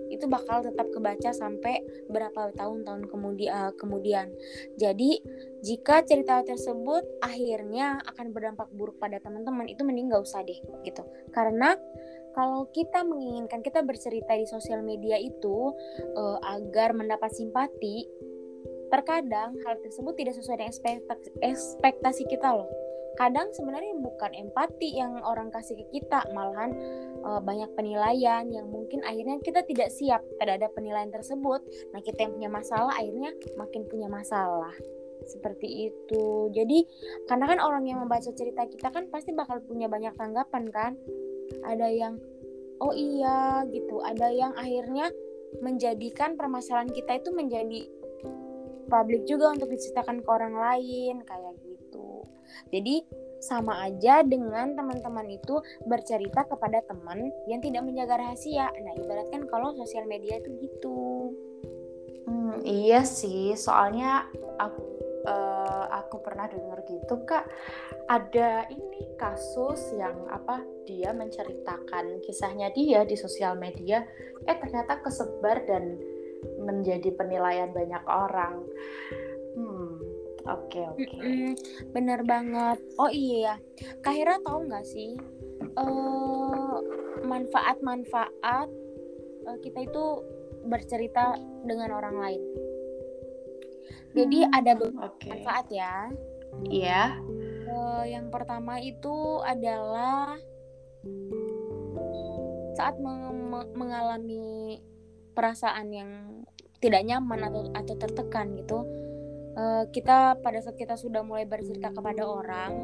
itu 0.09 0.25
bakal 0.31 0.63
tetap 0.63 0.87
kebaca 0.91 1.31
sampai 1.35 1.83
berapa 2.11 2.55
tahun-tahun 2.55 3.11
kemudian 3.11 3.51
uh, 3.53 3.73
kemudian. 3.75 4.31
Jadi 4.79 5.21
jika 5.63 6.03
cerita 6.07 6.43
tersebut 6.47 7.03
akhirnya 7.23 8.01
akan 8.07 8.31
berdampak 8.31 8.71
buruk 8.75 8.97
pada 9.03 9.19
teman-teman 9.19 9.67
itu 9.67 9.83
mending 9.83 10.13
gak 10.13 10.25
usah 10.25 10.43
deh 10.47 10.59
gitu. 10.87 11.03
Karena 11.35 11.75
kalau 12.37 12.69
kita 12.69 13.01
menginginkan 13.01 13.65
kita 13.65 13.81
bercerita 13.81 14.37
di 14.37 14.45
sosial 14.45 14.85
media 14.85 15.17
itu 15.17 15.73
uh, 16.13 16.39
agar 16.45 16.93
mendapat 16.93 17.33
simpati, 17.33 18.05
terkadang 18.93 19.57
hal 19.65 19.75
tersebut 19.81 20.15
tidak 20.21 20.37
sesuai 20.37 20.61
dengan 20.61 20.75
ekspektasi 21.41 22.29
kita 22.29 22.53
loh. 22.53 22.69
Kadang 23.17 23.51
sebenarnya 23.57 23.97
bukan 23.97 24.33
empati 24.37 24.97
yang 24.97 25.19
orang 25.25 25.49
kasih 25.49 25.77
ke 25.81 26.01
kita, 26.01 26.29
malahan 26.37 26.77
uh, 27.25 27.41
banyak 27.41 27.73
penilaian 27.73 28.45
yang 28.53 28.69
mungkin 28.69 29.01
akhirnya 29.03 29.41
kita 29.41 29.65
tidak 29.65 29.89
siap 29.89 30.21
terhadap 30.37 30.73
penilaian 30.77 31.09
tersebut. 31.09 31.65
Nah, 31.97 32.01
kita 32.05 32.29
yang 32.29 32.33
punya 32.37 32.51
masalah 32.53 32.93
akhirnya 32.93 33.33
makin 33.57 33.89
punya 33.89 34.09
masalah 34.13 34.77
seperti 35.25 35.91
itu. 35.91 36.53
Jadi, 36.53 36.85
karena 37.25 37.49
kan 37.49 37.59
orang 37.59 37.89
yang 37.89 38.05
membaca 38.05 38.29
cerita 38.31 38.69
kita 38.69 38.93
kan 38.93 39.09
pasti 39.09 39.33
bakal 39.33 39.65
punya 39.65 39.89
banyak 39.89 40.13
tanggapan 40.15 40.69
kan 40.69 40.93
ada 41.63 41.87
yang 41.91 42.19
oh 42.83 42.93
iya 42.93 43.65
gitu 43.71 44.03
ada 44.05 44.29
yang 44.29 44.53
akhirnya 44.59 45.09
menjadikan 45.65 46.37
permasalahan 46.37 46.91
kita 46.91 47.23
itu 47.23 47.31
menjadi 47.33 47.81
publik 48.87 49.27
juga 49.27 49.51
untuk 49.51 49.73
diceritakan 49.73 50.23
ke 50.23 50.29
orang 50.31 50.55
lain 50.55 51.15
kayak 51.25 51.55
jadi 52.71 53.05
sama 53.41 53.85
aja 53.85 54.25
dengan 54.25 54.75
teman-teman 54.75 55.29
itu 55.29 55.61
bercerita 55.85 56.49
kepada 56.49 56.81
teman 56.89 57.31
yang 57.47 57.61
tidak 57.61 57.85
menjaga 57.85 58.19
rahasia. 58.19 58.73
Nah 58.73 58.93
ibaratkan 58.97 59.45
kalau 59.47 59.77
sosial 59.77 60.09
media 60.09 60.41
itu 60.41 60.51
gitu. 60.67 61.31
Hmm, 62.27 62.59
iya 62.67 63.07
sih. 63.07 63.55
Soalnya 63.55 64.27
aku 64.59 64.83
uh, 65.29 65.87
aku 65.95 66.17
pernah 66.25 66.51
dengar 66.51 66.83
gitu 66.89 67.23
kak. 67.29 67.47
Ada 68.11 68.71
ini 68.73 69.15
kasus 69.21 69.95
yang 69.95 70.27
apa 70.31 70.63
dia 70.87 71.15
menceritakan 71.15 72.23
kisahnya 72.27 72.71
dia 72.75 73.03
di 73.03 73.19
sosial 73.19 73.59
media 73.59 74.03
eh 74.47 74.57
ternyata 74.59 75.03
kesebar 75.03 75.67
dan 75.67 75.99
menjadi 76.63 77.15
penilaian 77.15 77.71
banyak 77.71 78.03
orang. 78.07 78.65
Hmm 79.55 79.96
oke 80.47 80.71
okay, 80.71 80.85
oke 80.87 81.03
okay. 81.03 81.53
bener 81.91 82.23
banget 82.23 82.79
oh 82.97 83.11
iya 83.11 83.59
Kahira 84.01 84.39
tahu 84.47 84.67
nggak 84.71 84.87
sih 84.87 85.19
uh, 85.79 86.79
manfaat-manfaat 87.27 88.69
uh, 89.47 89.59
kita 89.61 89.87
itu 89.87 90.05
bercerita 90.67 91.39
dengan 91.67 91.95
orang 91.95 92.17
lain 92.19 92.43
jadi 94.17 94.49
hmm, 94.49 94.57
ada 94.57 94.73
beberapa 94.73 95.13
okay. 95.13 95.29
manfaat 95.29 95.67
ya. 95.69 95.95
Iya. 96.73 97.05
Uh, 97.69 98.05
yang 98.09 98.33
pertama 98.33 98.81
itu 98.81 99.45
adalah 99.45 100.41
saat 102.77 102.97
meng 102.97 103.53
mengalami 103.77 104.81
perasaan 105.37 105.93
yang 105.93 106.11
tidak 106.81 107.05
nyaman 107.05 107.45
atau 107.45 107.63
atau 107.77 107.95
tertekan 108.01 108.57
gitu. 108.57 108.81
Uh, 109.57 109.89
kita 109.89 110.37
pada 110.45 110.61
saat 110.61 110.77
kita 110.77 111.01
sudah 111.01 111.25
mulai 111.25 111.49
bercerita 111.49 111.89
kepada 111.89 112.29
orang, 112.29 112.77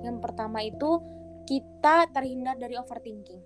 yang 0.00 0.24
pertama 0.24 0.64
itu 0.64 1.04
kita 1.44 2.08
terhindar 2.16 2.56
dari 2.56 2.80
overthinking. 2.80 3.44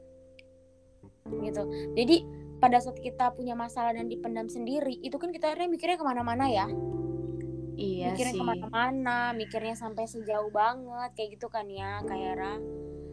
Gitu. 1.43 1.63
Jadi 1.99 2.17
pada 2.63 2.79
saat 2.79 3.03
kita 3.03 3.35
punya 3.35 3.59
masalah 3.59 3.91
dan 3.95 4.07
dipendam 4.07 4.47
sendiri, 4.47 4.95
itu 5.03 5.19
kan 5.19 5.35
kita 5.35 5.51
akhirnya 5.51 5.71
mikirnya 5.71 5.99
ke 5.99 6.07
mana-mana 6.07 6.47
ya 6.47 6.67
Iya 7.79 8.11
mikirnya 8.11 8.35
sih. 8.35 8.41
ke 8.43 8.47
mana-mana, 8.51 9.19
mikirnya 9.39 9.79
sampai 9.79 10.11
sejauh 10.11 10.51
banget 10.51 11.15
kayak 11.15 11.39
gitu 11.39 11.47
kan 11.47 11.71
ya, 11.71 12.03
kayak. 12.03 12.59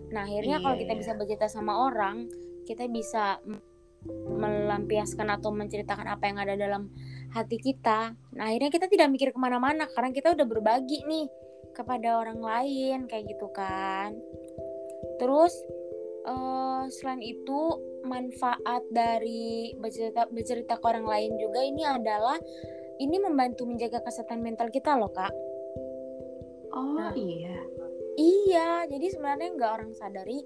Nah 0.09 0.25
akhirnya 0.25 0.57
iya, 0.57 0.63
kalau 0.65 0.75
kita 0.81 0.93
iya. 0.97 0.99
bisa 1.05 1.11
bercerita 1.13 1.45
sama 1.45 1.85
orang, 1.85 2.25
kita 2.65 2.89
bisa 2.89 3.37
melampiaskan 4.25 5.29
atau 5.37 5.53
menceritakan 5.53 6.09
apa 6.09 6.23
yang 6.25 6.37
ada 6.41 6.57
dalam 6.57 6.89
hati 7.33 7.57
kita. 7.57 8.13
Nah 8.35 8.43
akhirnya 8.51 8.69
kita 8.69 8.85
tidak 8.91 9.07
mikir 9.09 9.29
ke 9.31 9.39
mana-mana 9.39 9.89
karena 9.89 10.11
kita 10.13 10.35
udah 10.35 10.45
berbagi 10.45 11.01
nih 11.07 11.25
kepada 11.73 12.21
orang 12.21 12.39
lain 12.43 13.09
kayak 13.09 13.25
gitu 13.31 13.47
kan. 13.55 14.13
Terus 15.17 15.53
uh, 16.27 16.83
selain 16.89 17.21
itu 17.21 17.61
manfaat 18.05 18.85
dari 18.93 19.73
bercerita 19.81 20.29
bercerita 20.29 20.77
ke 20.77 20.85
orang 20.85 21.05
lain 21.05 21.31
juga 21.41 21.61
ini 21.65 21.83
adalah 21.85 22.37
ini 23.01 23.17
membantu 23.19 23.67
menjaga 23.67 23.99
kesehatan 24.05 24.45
mental 24.45 24.69
kita 24.69 24.93
loh 24.95 25.11
kak 25.11 25.33
oh 26.75 26.95
nah, 26.95 27.11
iya 27.17 27.59
iya 28.15 28.69
jadi 28.87 29.05
sebenarnya 29.11 29.49
nggak 29.57 29.71
orang 29.71 29.91
sadari 29.97 30.39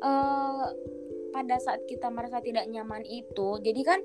uh, 0.00 0.70
pada 1.30 1.56
saat 1.62 1.82
kita 1.86 2.10
merasa 2.10 2.42
tidak 2.42 2.66
nyaman 2.66 3.02
itu 3.06 3.58
jadi 3.62 3.80
kan 3.86 4.00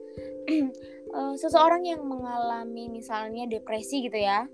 uh, 1.13 1.35
seseorang 1.41 1.85
yang 1.85 2.05
mengalami 2.05 2.89
misalnya 2.89 3.49
depresi 3.49 4.05
gitu 4.05 4.17
ya 4.17 4.45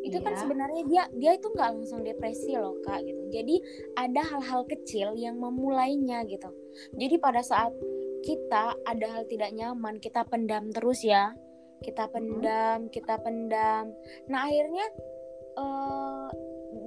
itu 0.00 0.16
kan 0.20 0.32
iya. 0.32 0.36
kan 0.36 0.42
sebenarnya 0.42 0.82
dia 0.88 1.04
dia 1.12 1.32
itu 1.36 1.46
nggak 1.52 1.70
langsung 1.76 2.00
depresi 2.00 2.56
loh 2.56 2.76
kak 2.84 3.04
gitu. 3.04 3.20
Jadi 3.28 3.56
ada 3.96 4.22
hal-hal 4.24 4.64
kecil 4.64 5.12
yang 5.16 5.36
memulainya 5.36 6.24
gitu. 6.24 6.48
Jadi 6.96 7.20
pada 7.20 7.44
saat 7.44 7.72
kita 8.24 8.76
ada 8.84 9.06
hal 9.12 9.24
tidak 9.28 9.52
nyaman 9.52 10.00
kita 10.00 10.24
pendam 10.24 10.72
terus 10.72 11.04
ya. 11.04 11.36
Kita 11.84 12.08
pendam 12.08 12.88
kita 12.88 13.20
pendam. 13.20 13.92
Nah 14.28 14.40
akhirnya 14.48 14.86
uh, 15.60 16.28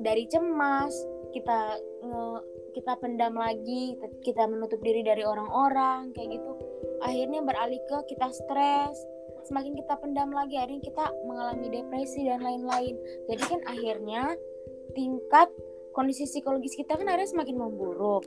dari 0.02 0.26
cemas 0.30 0.94
kita 1.34 1.78
nge, 2.02 2.26
kita 2.74 2.98
pendam 2.98 3.38
lagi 3.38 3.96
kita 4.26 4.50
menutup 4.50 4.82
diri 4.82 5.06
dari 5.06 5.22
orang-orang 5.24 6.12
kayak 6.12 6.42
gitu. 6.42 6.52
Akhirnya 7.06 7.46
beralih 7.46 7.82
ke 7.86 7.98
kita 8.14 8.28
stres 8.34 8.98
semakin 9.44 9.76
kita 9.76 10.00
pendam 10.00 10.32
lagi 10.32 10.56
akhirnya 10.56 10.82
kita 10.84 11.06
mengalami 11.28 11.68
depresi 11.70 12.26
dan 12.26 12.42
lain-lain. 12.42 12.96
Jadi 13.28 13.44
kan 13.44 13.62
akhirnya 13.68 14.24
tingkat 14.96 15.50
kondisi 15.94 16.26
psikologis 16.26 16.74
kita 16.74 16.96
kan 16.98 17.06
akhirnya 17.08 17.30
semakin 17.30 17.56
memburuk. 17.60 18.24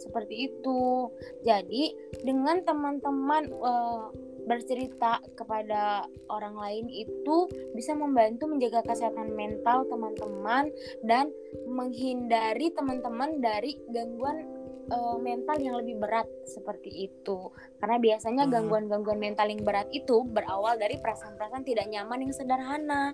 Seperti 0.00 0.50
itu. 0.50 1.10
Jadi 1.44 1.94
dengan 2.24 2.62
teman-teman 2.64 3.50
uh, 3.60 4.10
bercerita 4.42 5.22
kepada 5.38 6.02
orang 6.26 6.58
lain 6.58 6.86
itu 6.90 7.46
bisa 7.78 7.94
membantu 7.94 8.50
menjaga 8.50 8.82
kesehatan 8.82 9.38
mental 9.38 9.86
teman-teman 9.86 10.70
dan 11.06 11.30
menghindari 11.68 12.72
teman-teman 12.72 13.40
dari 13.40 13.76
gangguan 13.92 14.44
uh, 14.90 15.16
mental 15.20 15.56
yang 15.60 15.78
lebih 15.78 16.00
berat 16.00 16.26
seperti 16.48 17.12
itu. 17.12 17.52
Karena 17.78 17.96
biasanya 18.00 18.44
hmm. 18.48 18.52
gangguan-gangguan 18.52 19.20
mental 19.20 19.46
yang 19.48 19.62
berat 19.62 19.88
itu 19.92 20.24
berawal 20.26 20.74
dari 20.80 20.98
perasaan-perasaan 20.98 21.64
tidak 21.64 21.86
nyaman 21.88 22.26
yang 22.26 22.34
sederhana. 22.34 23.12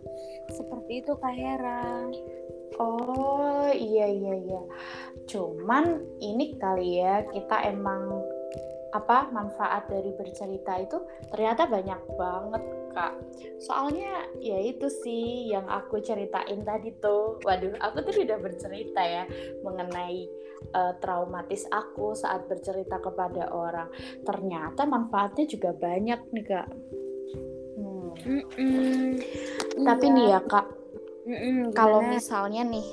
Seperti 0.48 1.04
itu 1.04 1.12
Kak 1.18 1.34
Hera. 1.34 2.08
Oh 2.78 3.68
iya 3.72 4.06
iya 4.06 4.34
iya. 4.38 4.62
Cuman 5.26 6.04
ini 6.22 6.54
kali 6.56 7.02
ya 7.02 7.26
kita 7.26 7.64
emang 7.68 8.22
apa 8.88 9.28
manfaat 9.28 9.84
dari 9.92 10.16
bercerita 10.16 10.80
itu 10.80 10.96
ternyata 11.28 11.68
banyak 11.68 12.00
banget 12.16 12.62
kak 12.98 13.14
soalnya 13.62 14.26
ya 14.42 14.58
itu 14.58 14.90
sih 14.90 15.54
yang 15.54 15.70
aku 15.70 16.02
ceritain 16.02 16.66
tadi 16.66 16.90
tuh 16.98 17.38
waduh 17.46 17.78
aku 17.78 18.02
tuh 18.02 18.26
udah 18.26 18.38
bercerita 18.42 18.98
ya 18.98 19.24
mengenai 19.62 20.26
uh, 20.74 20.98
traumatis 20.98 21.62
aku 21.70 22.18
saat 22.18 22.50
bercerita 22.50 22.98
kepada 22.98 23.54
orang 23.54 23.86
ternyata 24.26 24.82
manfaatnya 24.82 25.46
juga 25.46 25.70
banyak 25.78 26.20
nih 26.34 26.46
kak 26.50 26.68
hmm. 27.78 28.10
Mm 28.18 28.42
-mm. 28.50 29.06
tapi 29.86 30.06
iya. 30.10 30.14
nih 30.18 30.26
ya 30.34 30.40
kak 30.42 30.66
mm 31.22 31.38
-mm, 31.38 31.58
kalau 31.78 32.02
misalnya 32.02 32.66
nih 32.66 32.86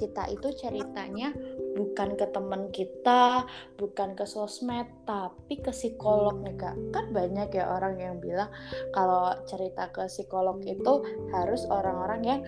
kita 0.00 0.32
itu 0.32 0.48
ceritanya 0.56 1.36
bukan 1.76 2.16
ke 2.16 2.26
teman 2.32 2.72
kita, 2.72 3.44
bukan 3.76 4.16
ke 4.16 4.24
sosmed, 4.24 4.88
tapi 5.04 5.60
ke 5.60 5.68
psikolog 5.68 6.40
nih 6.40 6.56
kak. 6.56 6.76
Kan 6.88 7.12
banyak 7.12 7.52
ya 7.52 7.68
orang 7.68 8.00
yang 8.00 8.16
bilang 8.16 8.48
kalau 8.96 9.36
cerita 9.44 9.92
ke 9.92 10.08
psikolog 10.08 10.56
itu 10.64 11.04
harus 11.36 11.68
orang-orang 11.68 12.20
yang 12.24 12.40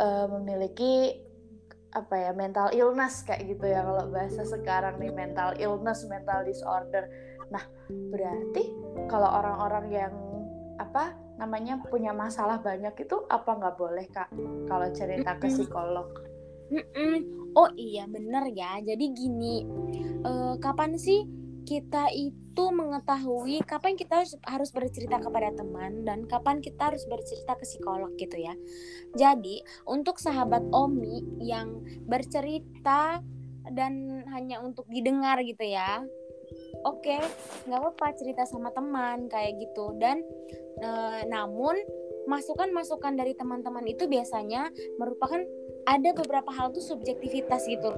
uh, 0.00 0.26
memiliki 0.32 1.20
apa 1.90 2.14
ya 2.14 2.30
mental 2.30 2.70
illness 2.70 3.26
kayak 3.26 3.50
gitu 3.50 3.66
ya 3.66 3.82
kalau 3.82 4.06
bahasa 4.14 4.46
sekarang 4.46 4.96
nih 5.02 5.12
mental 5.12 5.52
illness, 5.60 6.06
mental 6.08 6.46
disorder. 6.46 7.10
Nah 7.52 7.66
berarti 8.08 8.72
kalau 9.10 9.26
orang-orang 9.26 9.86
yang 9.90 10.14
apa 10.80 11.12
namanya 11.36 11.76
punya 11.82 12.16
masalah 12.16 12.56
banyak 12.62 12.94
itu 13.04 13.16
apa 13.28 13.52
nggak 13.52 13.76
boleh 13.76 14.06
kak 14.08 14.30
kalau 14.70 14.88
cerita 14.94 15.36
ke 15.36 15.50
psikolog? 15.50 16.29
Mm-mm. 16.70 17.14
Oh 17.58 17.70
iya 17.74 18.06
bener 18.06 18.46
ya. 18.54 18.78
Jadi 18.78 19.10
gini, 19.10 19.66
uh, 20.22 20.54
kapan 20.62 20.94
sih 20.94 21.26
kita 21.66 22.10
itu 22.14 22.64
mengetahui 22.70 23.62
kapan 23.62 23.94
kita 23.94 24.26
harus 24.46 24.70
bercerita 24.74 25.22
kepada 25.22 25.54
teman 25.54 26.02
dan 26.02 26.26
kapan 26.26 26.58
kita 26.58 26.90
harus 26.90 27.06
bercerita 27.06 27.58
ke 27.58 27.64
psikolog 27.66 28.14
gitu 28.18 28.38
ya. 28.38 28.54
Jadi 29.14 29.62
untuk 29.86 30.18
sahabat 30.22 30.62
Omi 30.70 31.42
yang 31.42 31.82
bercerita 32.06 33.22
dan 33.70 34.24
hanya 34.34 34.62
untuk 34.64 34.88
didengar 34.90 35.38
gitu 35.46 35.62
ya, 35.62 36.02
oke 36.86 37.04
okay, 37.04 37.20
nggak 37.68 37.80
apa-apa 37.80 38.16
cerita 38.16 38.42
sama 38.48 38.72
teman 38.72 39.28
kayak 39.28 39.60
gitu 39.60 39.94
dan 40.00 40.24
e, 40.80 40.90
namun 41.28 41.76
masukan-masukan 42.28 43.16
dari 43.16 43.36
teman-teman 43.36 43.84
itu 43.88 44.06
biasanya 44.06 44.68
merupakan 45.00 45.40
ada 45.88 46.10
beberapa 46.16 46.50
hal 46.52 46.72
tuh 46.72 46.84
subjektivitas 46.84 47.64
gitu. 47.68 47.92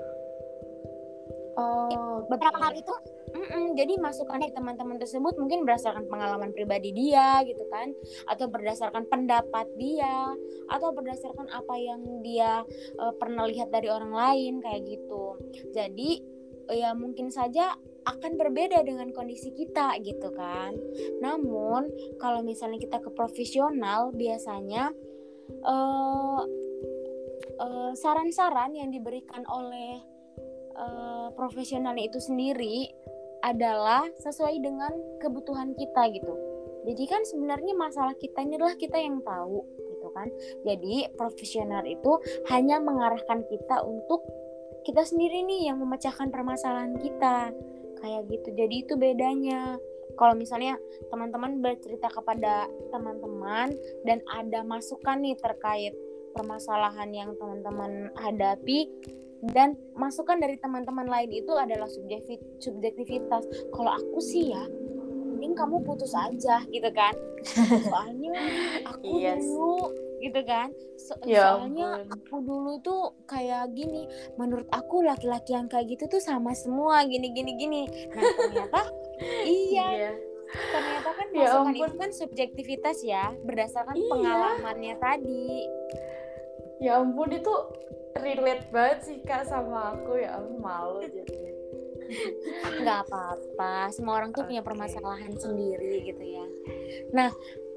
Oh, 1.52 2.24
beberapa 2.32 2.56
hal 2.64 2.72
itu 2.72 2.94
Mm-mm, 3.32 3.72
jadi 3.72 3.96
masukan 3.96 4.44
dari 4.44 4.52
teman-teman 4.52 5.00
tersebut 5.00 5.40
mungkin 5.40 5.64
berdasarkan 5.64 6.04
pengalaman 6.04 6.52
pribadi 6.52 6.92
dia 6.92 7.40
gitu 7.48 7.64
kan 7.72 7.96
atau 8.28 8.44
berdasarkan 8.44 9.08
pendapat 9.08 9.64
dia 9.80 10.36
atau 10.68 10.92
berdasarkan 10.92 11.48
apa 11.48 11.74
yang 11.80 12.20
dia 12.20 12.60
uh, 13.00 13.12
pernah 13.16 13.48
lihat 13.48 13.72
dari 13.72 13.88
orang 13.88 14.12
lain 14.12 14.60
kayak 14.60 14.84
gitu. 14.84 15.40
Jadi 15.72 16.20
uh, 16.68 16.76
ya 16.76 16.92
mungkin 16.92 17.32
saja 17.32 17.72
akan 18.04 18.36
berbeda 18.36 18.84
dengan 18.84 19.08
kondisi 19.16 19.48
kita 19.56 19.96
gitu 20.04 20.28
kan. 20.36 20.76
Namun 21.24 21.88
kalau 22.20 22.44
misalnya 22.44 22.84
kita 22.84 23.00
ke 23.00 23.08
profesional 23.16 24.12
biasanya 24.12 24.92
uh, 25.64 26.44
uh, 27.62 27.92
saran-saran 27.94 28.74
yang 28.74 28.90
diberikan 28.90 29.46
oleh 29.46 30.02
uh, 30.74 31.30
profesionalnya 31.38 32.10
itu 32.10 32.18
sendiri 32.18 32.90
adalah 33.42 34.06
sesuai 34.22 34.58
dengan 34.62 34.92
kebutuhan 35.18 35.74
kita 35.74 36.02
gitu. 36.14 36.34
Jadi 36.82 37.04
kan 37.06 37.22
sebenarnya 37.22 37.74
masalah 37.78 38.14
kita 38.18 38.42
ini 38.42 38.58
adalah 38.58 38.74
kita 38.74 38.98
yang 38.98 39.22
tahu 39.22 39.62
gitu 39.94 40.08
kan. 40.14 40.28
Jadi 40.66 41.06
profesional 41.14 41.86
itu 41.86 42.18
hanya 42.50 42.82
mengarahkan 42.82 43.46
kita 43.46 43.86
untuk 43.86 44.26
kita 44.82 45.06
sendiri 45.06 45.46
nih 45.46 45.70
yang 45.70 45.78
memecahkan 45.78 46.30
permasalahan 46.30 46.98
kita. 46.98 47.54
Kayak 48.02 48.22
gitu. 48.34 48.48
Jadi 48.58 48.74
itu 48.82 48.94
bedanya. 48.98 49.78
Kalau 50.18 50.34
misalnya 50.36 50.76
teman-teman 51.08 51.62
bercerita 51.62 52.10
kepada 52.10 52.66
teman-teman 52.90 53.72
dan 54.04 54.18
ada 54.28 54.60
masukan 54.66 55.22
nih 55.22 55.38
terkait 55.38 55.94
permasalahan 56.32 57.12
yang 57.12 57.30
teman-teman 57.36 58.12
hadapi, 58.18 58.88
dan 59.50 59.74
masukan 59.98 60.38
dari 60.38 60.54
teman-teman 60.54 61.10
lain 61.10 61.30
itu 61.34 61.50
adalah 61.58 61.90
subjektivitas 62.62 63.42
kalau 63.74 63.90
aku 63.90 64.22
sih 64.22 64.54
ya 64.54 64.62
mending 65.42 65.58
kamu 65.58 65.82
putus 65.82 66.14
aja 66.14 66.62
gitu 66.70 66.86
kan 66.94 67.10
soalnya 67.90 68.30
aku 68.86 69.18
yes. 69.18 69.42
dulu 69.42 69.90
gitu 70.22 70.40
kan 70.46 70.70
so 70.94 71.18
ya, 71.26 71.58
soalnya 71.58 72.06
ampun. 72.06 72.14
aku 72.14 72.36
dulu 72.46 72.72
tuh 72.78 73.02
kayak 73.26 73.74
gini 73.74 74.06
menurut 74.38 74.70
aku 74.70 75.02
laki-laki 75.02 75.58
yang 75.58 75.66
kayak 75.66 75.90
gitu 75.90 76.06
tuh 76.06 76.22
sama 76.22 76.54
semua 76.54 77.02
gini 77.10 77.34
gini 77.34 77.58
gini 77.58 77.82
nah 78.14 78.22
ternyata 78.22 78.80
iya 79.66 79.86
yeah. 79.90 80.14
ternyata 80.46 81.10
kan 81.10 81.26
ya 81.34 81.42
masukan 81.42 81.74
itu 81.74 81.94
kan 81.98 82.10
subjektivitas 82.14 83.02
ya 83.02 83.34
berdasarkan 83.42 83.98
iya. 83.98 84.06
pengalamannya 84.14 84.94
tadi 85.02 85.66
ya 86.82 86.98
ampun 86.98 87.30
itu 87.30 87.54
relate 88.18 88.66
banget 88.74 88.98
sih 89.06 89.18
kak 89.22 89.46
sama 89.46 89.94
aku. 89.94 90.18
Ya 90.18 90.42
aku 90.42 90.52
malu 90.58 91.06
jadi 91.06 91.38
nggak 92.82 93.08
apa-apa 93.08 93.88
semua 93.88 94.20
orang 94.20 94.36
tuh 94.36 94.44
okay. 94.44 94.48
punya 94.52 94.62
permasalahan 94.66 95.32
sendiri 95.38 96.04
gitu 96.04 96.20
ya. 96.20 96.44
Nah 97.14 97.30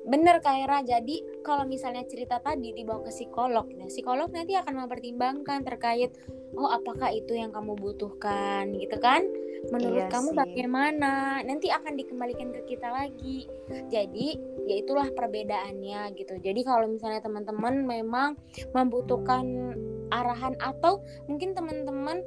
bener 0.06 0.38
Kaira 0.40 0.86
jadi 0.86 1.42
kalau 1.42 1.66
misalnya 1.66 2.06
cerita 2.06 2.38
tadi 2.38 2.78
dibawa 2.78 3.02
ke 3.06 3.12
psikolog 3.12 3.66
nah 3.74 3.90
psikolog 3.90 4.30
nanti 4.30 4.54
akan 4.54 4.86
mempertimbangkan 4.86 5.66
terkait 5.66 6.14
oh 6.56 6.72
apakah 6.72 7.12
itu 7.12 7.36
yang 7.36 7.52
kamu 7.52 7.76
butuhkan 7.76 8.72
gitu 8.80 8.98
kan? 9.00 9.28
Menurut 9.74 10.08
iya 10.08 10.12
kamu 10.12 10.30
sih. 10.32 10.38
bagaimana? 10.38 11.42
Nanti 11.44 11.68
akan 11.70 11.94
dikembalikan 12.00 12.54
ke 12.54 12.76
kita 12.76 12.90
lagi. 12.90 13.50
Jadi 13.92 14.38
ya 14.66 14.76
itulah 14.82 15.08
perbedaannya 15.12 16.16
gitu. 16.16 16.40
Jadi 16.40 16.62
kalau 16.64 16.88
misalnya 16.88 17.22
teman-teman 17.22 17.84
memang 17.84 18.30
membutuhkan 18.72 19.76
arahan 20.14 20.56
atau 20.62 21.02
mungkin 21.26 21.58
teman-teman 21.58 22.22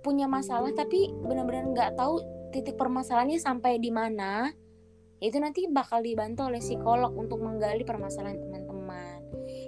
punya 0.00 0.30
masalah 0.30 0.70
tapi 0.70 1.10
benar-benar 1.26 1.66
nggak 1.74 1.90
tahu 1.98 2.22
titik 2.54 2.78
permasalahannya 2.78 3.42
sampai 3.42 3.82
di 3.82 3.90
mana 3.90 4.54
itu 5.20 5.36
nanti 5.40 5.64
bakal 5.68 6.04
dibantu 6.04 6.48
oleh 6.48 6.60
psikolog 6.60 7.12
untuk 7.16 7.40
menggali 7.40 7.82
permasalahan 7.82 8.36
teman-teman. 8.36 9.20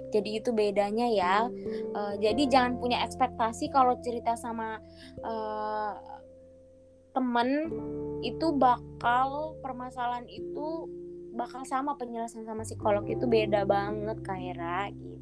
Jadi 0.09 0.29
itu 0.41 0.49
bedanya 0.53 1.07
ya. 1.09 1.49
Uh, 1.93 2.13
jadi 2.21 2.45
jangan 2.49 2.77
punya 2.77 3.01
ekspektasi 3.05 3.69
kalau 3.73 3.97
cerita 4.01 4.37
sama 4.37 4.77
uh, 5.25 5.93
temen 7.13 7.49
itu 8.21 8.53
bakal 8.53 9.57
permasalahan 9.63 10.27
itu 10.29 10.87
bakal 11.33 11.63
sama 11.63 11.95
penjelasan 11.95 12.43
sama 12.43 12.67
psikolog 12.67 13.05
itu 13.07 13.23
beda 13.25 13.63
banget 13.63 14.17
Kaira 14.25 14.91
gitu 14.91 15.18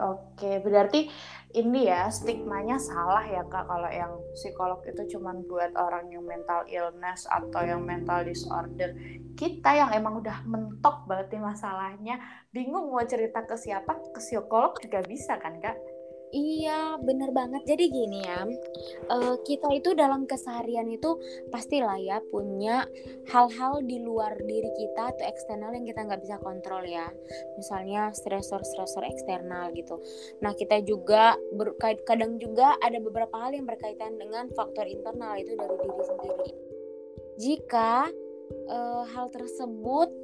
Oke, 0.00 0.64
berarti 0.64 1.12
ini 1.52 1.84
ya 1.84 2.08
stigmanya 2.08 2.80
salah 2.80 3.20
ya 3.26 3.44
kak 3.44 3.68
kalau 3.68 3.90
yang 3.92 4.16
psikolog 4.32 4.80
itu 4.88 5.16
cuma 5.16 5.36
buat 5.44 5.76
orang 5.76 6.08
yang 6.08 6.24
mental 6.24 6.64
illness 6.64 7.28
atau 7.28 7.60
yang 7.60 7.84
mental 7.84 8.24
disorder. 8.24 8.96
Kita 9.36 9.76
yang 9.76 9.92
emang 9.92 10.24
udah 10.24 10.40
mentok 10.48 11.04
banget 11.04 11.36
nih 11.36 11.42
masalahnya, 11.44 12.16
bingung 12.48 12.88
mau 12.88 13.04
cerita 13.04 13.44
ke 13.44 13.60
siapa, 13.60 13.92
ke 14.14 14.20
psikolog 14.24 14.72
juga 14.80 15.04
bisa 15.04 15.36
kan 15.36 15.60
kak? 15.60 15.76
Iya, 16.30 16.94
bener 17.02 17.34
banget. 17.34 17.66
Jadi 17.66 17.90
gini 17.90 18.22
ya, 18.22 18.46
uh, 19.10 19.34
kita 19.42 19.66
itu 19.74 19.98
dalam 19.98 20.30
keseharian 20.30 20.86
itu 20.86 21.18
pastilah 21.50 21.98
ya 21.98 22.22
punya 22.30 22.86
hal-hal 23.34 23.82
di 23.82 23.98
luar 23.98 24.38
diri 24.38 24.70
kita 24.78 25.10
atau 25.10 25.26
eksternal 25.26 25.74
yang 25.74 25.82
kita 25.82 26.06
nggak 26.06 26.22
bisa 26.22 26.38
kontrol 26.38 26.86
ya. 26.86 27.10
Misalnya 27.58 28.14
stresor-stresor 28.14 29.02
eksternal 29.10 29.74
gitu. 29.74 29.98
Nah 30.38 30.54
kita 30.54 30.78
juga 30.86 31.34
berkait 31.58 32.06
kadang 32.06 32.38
juga 32.38 32.78
ada 32.78 33.02
beberapa 33.02 33.34
hal 33.34 33.50
yang 33.50 33.66
berkaitan 33.66 34.14
dengan 34.14 34.46
faktor 34.54 34.86
internal 34.86 35.34
itu 35.34 35.58
dari 35.58 35.76
diri 35.82 36.02
sendiri. 36.06 36.50
Jika 37.42 38.06
uh, 38.70 39.02
hal 39.02 39.34
tersebut 39.34 40.14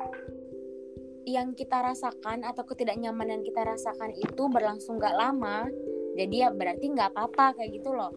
yang 1.27 1.59
kita 1.59 1.83
rasakan 1.83 2.47
atau 2.47 2.62
ketidaknyamanan 2.62 3.42
kita 3.42 3.66
rasakan 3.66 4.14
itu 4.14 4.47
berlangsung 4.47 5.03
gak 5.03 5.19
lama 5.19 5.66
jadi 6.16 6.37
ya 6.37 6.48
berarti 6.50 6.90
nggak 6.90 7.12
apa-apa 7.12 7.61
kayak 7.61 7.76
gitu 7.76 7.92
loh. 7.92 8.12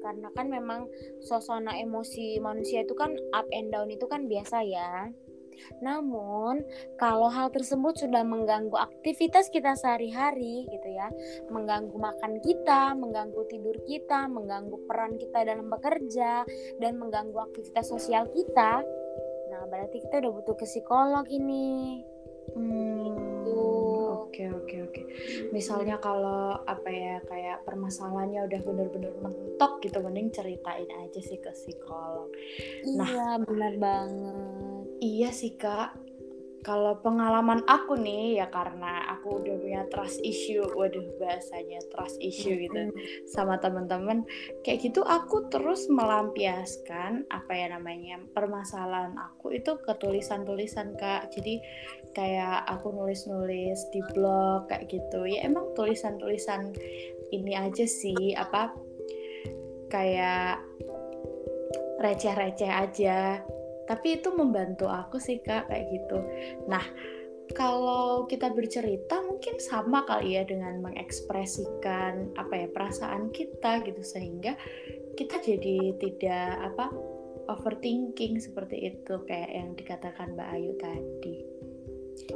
Karena 0.00 0.32
kan 0.32 0.48
memang 0.48 0.88
suasana 1.20 1.76
emosi 1.76 2.40
manusia 2.40 2.86
itu 2.86 2.96
kan 2.96 3.12
up 3.36 3.44
and 3.52 3.68
down 3.68 3.92
itu 3.92 4.08
kan 4.08 4.24
biasa 4.24 4.64
ya. 4.64 5.12
Namun 5.84 6.64
kalau 6.96 7.28
hal 7.28 7.52
tersebut 7.52 8.00
sudah 8.00 8.24
mengganggu 8.24 8.74
aktivitas 8.76 9.52
kita 9.52 9.76
sehari-hari 9.76 10.64
gitu 10.72 10.88
ya, 10.88 11.12
mengganggu 11.52 11.92
makan 11.92 12.40
kita, 12.40 12.96
mengganggu 12.96 13.44
tidur 13.52 13.76
kita, 13.84 14.24
mengganggu 14.28 14.76
peran 14.88 15.20
kita 15.20 15.44
dalam 15.44 15.68
bekerja 15.68 16.48
dan 16.80 16.92
mengganggu 16.96 17.36
aktivitas 17.36 17.92
sosial 17.92 18.24
kita, 18.32 18.80
nah 19.52 19.62
berarti 19.68 20.00
kita 20.00 20.24
udah 20.24 20.32
butuh 20.40 20.56
ke 20.56 20.64
psikolog 20.64 21.28
ini. 21.28 22.00
Hmm, 22.50 23.09
Oke 24.30 24.46
oke 24.46 24.76
oke. 24.86 25.02
Misalnya 25.50 25.98
kalau 25.98 26.54
apa 26.62 26.86
ya 26.86 27.18
kayak 27.26 27.66
permasalahannya 27.66 28.46
udah 28.46 28.60
bener-bener 28.62 29.10
mentok 29.18 29.82
gitu, 29.82 29.98
mending 29.98 30.30
ceritain 30.30 30.86
aja 30.86 31.18
sih 31.18 31.42
ke 31.42 31.50
psikolog. 31.50 32.30
Nah, 32.94 33.10
iya 33.10 33.30
benar 33.42 33.74
banget. 33.82 34.86
Iya 35.02 35.34
sih 35.34 35.58
kak 35.58 36.09
kalau 36.60 37.00
pengalaman 37.00 37.64
aku 37.64 37.96
nih 37.96 38.44
ya 38.44 38.46
karena 38.52 39.08
aku 39.16 39.40
udah 39.40 39.56
punya 39.56 39.82
trust 39.88 40.20
issue, 40.20 40.64
waduh 40.76 41.04
bahasanya 41.16 41.80
trust 41.88 42.20
issue 42.20 42.52
gitu 42.52 42.92
sama 43.24 43.56
teman-teman, 43.56 44.28
kayak 44.60 44.84
gitu 44.84 45.00
aku 45.00 45.48
terus 45.48 45.88
melampiaskan 45.88 47.24
apa 47.32 47.52
ya 47.56 47.72
namanya 47.72 48.20
permasalahan 48.36 49.16
aku 49.16 49.56
itu 49.56 49.80
ke 49.80 49.92
tulisan-tulisan 49.96 51.00
kak. 51.00 51.32
Jadi 51.32 51.64
kayak 52.12 52.68
aku 52.68 52.92
nulis-nulis 52.92 53.80
di 53.88 54.04
blog 54.12 54.68
kayak 54.68 54.92
gitu. 54.92 55.24
Ya 55.24 55.48
emang 55.48 55.72
tulisan-tulisan 55.72 56.76
ini 57.32 57.56
aja 57.56 57.88
sih 57.88 58.36
apa 58.36 58.76
kayak 59.88 60.60
receh-receh 62.00 62.68
aja 62.68 63.40
tapi 63.90 64.22
itu 64.22 64.30
membantu 64.30 64.86
aku 64.86 65.18
sih 65.18 65.42
kak 65.42 65.66
kayak 65.66 65.90
gitu 65.90 66.22
nah 66.70 66.86
kalau 67.50 68.30
kita 68.30 68.54
bercerita 68.54 69.18
mungkin 69.26 69.58
sama 69.58 70.06
kali 70.06 70.38
ya 70.38 70.46
dengan 70.46 70.78
mengekspresikan 70.78 72.30
apa 72.38 72.54
ya 72.54 72.68
perasaan 72.70 73.34
kita 73.34 73.82
gitu 73.82 74.02
sehingga 74.06 74.54
kita 75.18 75.42
jadi 75.42 75.98
tidak 75.98 76.50
apa 76.62 76.94
overthinking 77.50 78.38
seperti 78.38 78.94
itu 78.94 79.14
kayak 79.26 79.50
yang 79.50 79.74
dikatakan 79.74 80.38
Mbak 80.38 80.48
Ayu 80.54 80.72
tadi. 80.78 81.36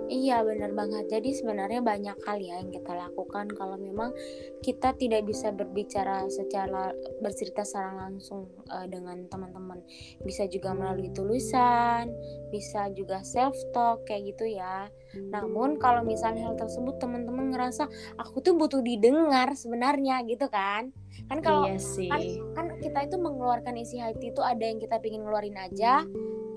Iya 0.09 0.45
benar 0.45 0.73
banget. 0.77 1.09
Jadi 1.11 1.37
sebenarnya 1.37 1.81
banyak 1.81 2.19
hal 2.25 2.39
ya 2.41 2.61
yang 2.61 2.71
kita 2.73 2.93
lakukan 2.93 3.51
kalau 3.53 3.77
memang 3.81 4.13
kita 4.61 4.93
tidak 4.97 5.25
bisa 5.29 5.51
berbicara 5.51 6.29
secara 6.29 6.93
bercerita 7.21 7.65
secara 7.65 8.09
langsung 8.09 8.49
uh, 8.69 8.87
dengan 8.89 9.25
teman-teman. 9.29 9.81
Bisa 10.23 10.45
juga 10.49 10.73
melalui 10.73 11.11
tulisan, 11.13 12.13
bisa 12.53 12.89
juga 12.93 13.25
self 13.25 13.57
talk 13.73 14.05
kayak 14.09 14.35
gitu 14.35 14.57
ya. 14.57 14.89
Namun 15.31 15.79
kalau 15.79 16.03
misalnya 16.03 16.51
hal 16.51 16.57
tersebut 16.59 16.99
teman-teman 16.99 17.55
ngerasa 17.55 17.87
aku 18.19 18.43
tuh 18.43 18.55
butuh 18.59 18.83
didengar 18.83 19.55
sebenarnya 19.55 20.23
gitu 20.27 20.51
kan. 20.51 20.91
Kan 21.31 21.39
kalau 21.41 21.71
iya 21.71 21.79
sih. 21.79 22.11
kan, 22.11 22.21
kan 22.53 22.67
kita 22.83 23.07
itu 23.07 23.17
mengeluarkan 23.17 23.79
isi 23.79 24.03
hati 24.03 24.35
itu 24.35 24.43
ada 24.43 24.61
yang 24.61 24.83
kita 24.83 24.99
pingin 24.99 25.23
ngeluarin 25.23 25.57
aja, 25.57 26.03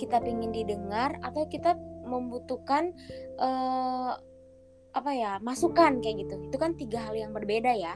kita 0.01 0.17
pingin 0.21 0.49
didengar 0.49 1.17
atau 1.21 1.45
kita 1.45 1.77
membutuhkan 2.07 2.95
uh, 3.37 4.17
apa 4.97 5.11
ya 5.13 5.37
masukan 5.43 6.01
kayak 6.01 6.25
gitu. 6.25 6.35
Itu 6.49 6.57
kan 6.57 6.73
tiga 6.73 7.05
hal 7.05 7.13
yang 7.13 7.31
berbeda 7.35 7.75
ya. 7.77 7.95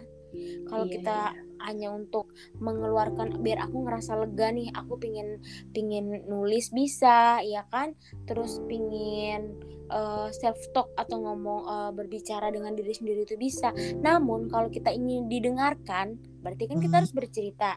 Kalau 0.71 0.87
iya, 0.87 0.93
kita 0.95 1.19
iya. 1.35 1.43
hanya 1.67 1.89
untuk 1.91 2.31
mengeluarkan 2.63 3.43
biar 3.43 3.67
aku 3.67 3.83
ngerasa 3.83 4.15
lega 4.15 4.47
nih 4.55 4.71
aku 4.71 4.95
pingin 4.95 5.43
pingin 5.75 6.23
nulis 6.29 6.71
bisa 6.71 7.43
ya 7.43 7.67
kan? 7.67 7.97
Terus 8.29 8.63
pingin 8.69 9.59
uh, 9.91 10.27
eh, 10.27 10.29
self 10.31 10.59
talk 10.71 10.89
atau 10.95 11.19
ngomong 11.19 11.61
uh, 11.67 11.91
berbicara 11.91 12.49
dengan 12.49 12.73
diri 12.73 12.95
sendiri 12.95 13.27
itu 13.27 13.35
bisa. 13.35 13.75
Namun 13.99 14.47
kalau 14.47 14.71
kita 14.71 14.89
ingin 14.95 15.27
didengarkan 15.27 16.15
berarti 16.41 16.71
kan 16.71 16.79
kita 16.79 16.95
hmm. 16.95 16.99
harus 17.03 17.13
bercerita. 17.13 17.71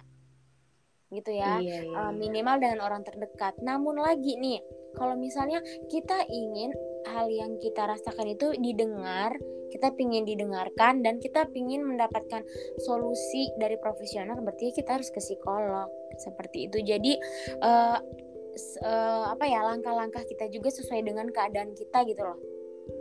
Gitu 1.11 1.31
ya. 1.35 1.59
Iya, 1.59 1.91
iya. 1.91 1.95
Uh, 1.95 2.13
minimal 2.15 2.59
dengan 2.63 2.81
orang 2.87 3.03
terdekat. 3.03 3.59
Namun 3.63 3.99
lagi 3.99 4.39
nih 4.39 4.63
kalau 4.95 5.15
misalnya 5.19 5.61
kita 5.91 6.27
ingin 6.31 6.71
hal 7.11 7.29
yang 7.29 7.61
kita 7.61 7.85
rasakan 7.85 8.33
itu 8.33 8.55
didengar 8.59 9.37
kita 9.75 9.91
ingin 9.99 10.23
didengarkan 10.23 11.03
dan 11.03 11.19
kita 11.19 11.51
ingin 11.51 11.83
mendapatkan 11.83 12.47
solusi 12.79 13.51
dari 13.59 13.75
profesional 13.75 14.39
berarti 14.39 14.71
kita 14.71 14.95
harus 14.95 15.11
ke 15.11 15.19
psikolog. 15.19 15.91
Seperti 16.15 16.71
itu. 16.71 16.79
Jadi 16.79 17.19
uh, 17.59 17.99
uh, 18.87 19.25
apa 19.35 19.45
ya 19.51 19.67
langkah-langkah 19.67 20.23
kita 20.31 20.47
juga 20.47 20.71
sesuai 20.71 21.03
dengan 21.03 21.27
keadaan 21.27 21.75
kita 21.75 22.07
gitu 22.07 22.23
loh. 22.23 22.39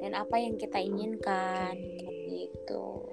Dan 0.02 0.18
apa 0.18 0.42
yang 0.42 0.58
kita 0.58 0.82
inginkan. 0.82 1.78
Okay. 1.78 2.50
gitu. 2.50 3.06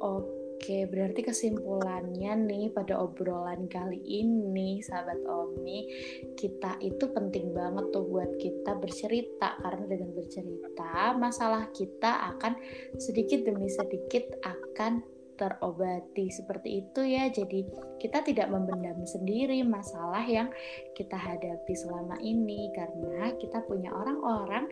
Oke 0.00 0.43
Oke, 0.54 0.86
berarti 0.88 1.20
kesimpulannya 1.26 2.32
nih 2.46 2.72
pada 2.72 2.96
obrolan 3.02 3.66
kali 3.66 4.00
ini, 4.00 4.80
sahabat 4.80 5.20
Omi, 5.26 5.84
kita 6.38 6.78
itu 6.80 7.10
penting 7.10 7.52
banget 7.52 7.90
tuh 7.90 8.06
buat 8.06 8.38
kita 8.38 8.78
bercerita. 8.78 9.60
Karena 9.60 9.84
dengan 9.84 10.14
bercerita 10.14 11.12
masalah 11.18 11.68
kita 11.74 12.32
akan 12.32 12.54
sedikit 12.96 13.44
demi 13.44 13.66
sedikit 13.66 14.24
akan 14.40 15.04
terobati. 15.34 16.30
Seperti 16.30 16.86
itu 16.86 17.02
ya. 17.02 17.28
Jadi 17.28 17.66
kita 17.98 18.22
tidak 18.22 18.48
membendam 18.48 19.02
sendiri 19.04 19.60
masalah 19.66 20.22
yang 20.22 20.48
kita 20.94 21.18
hadapi 21.18 21.74
selama 21.74 22.16
ini. 22.22 22.70
Karena 22.72 23.34
kita 23.36 23.60
punya 23.66 23.90
orang-orang 23.92 24.70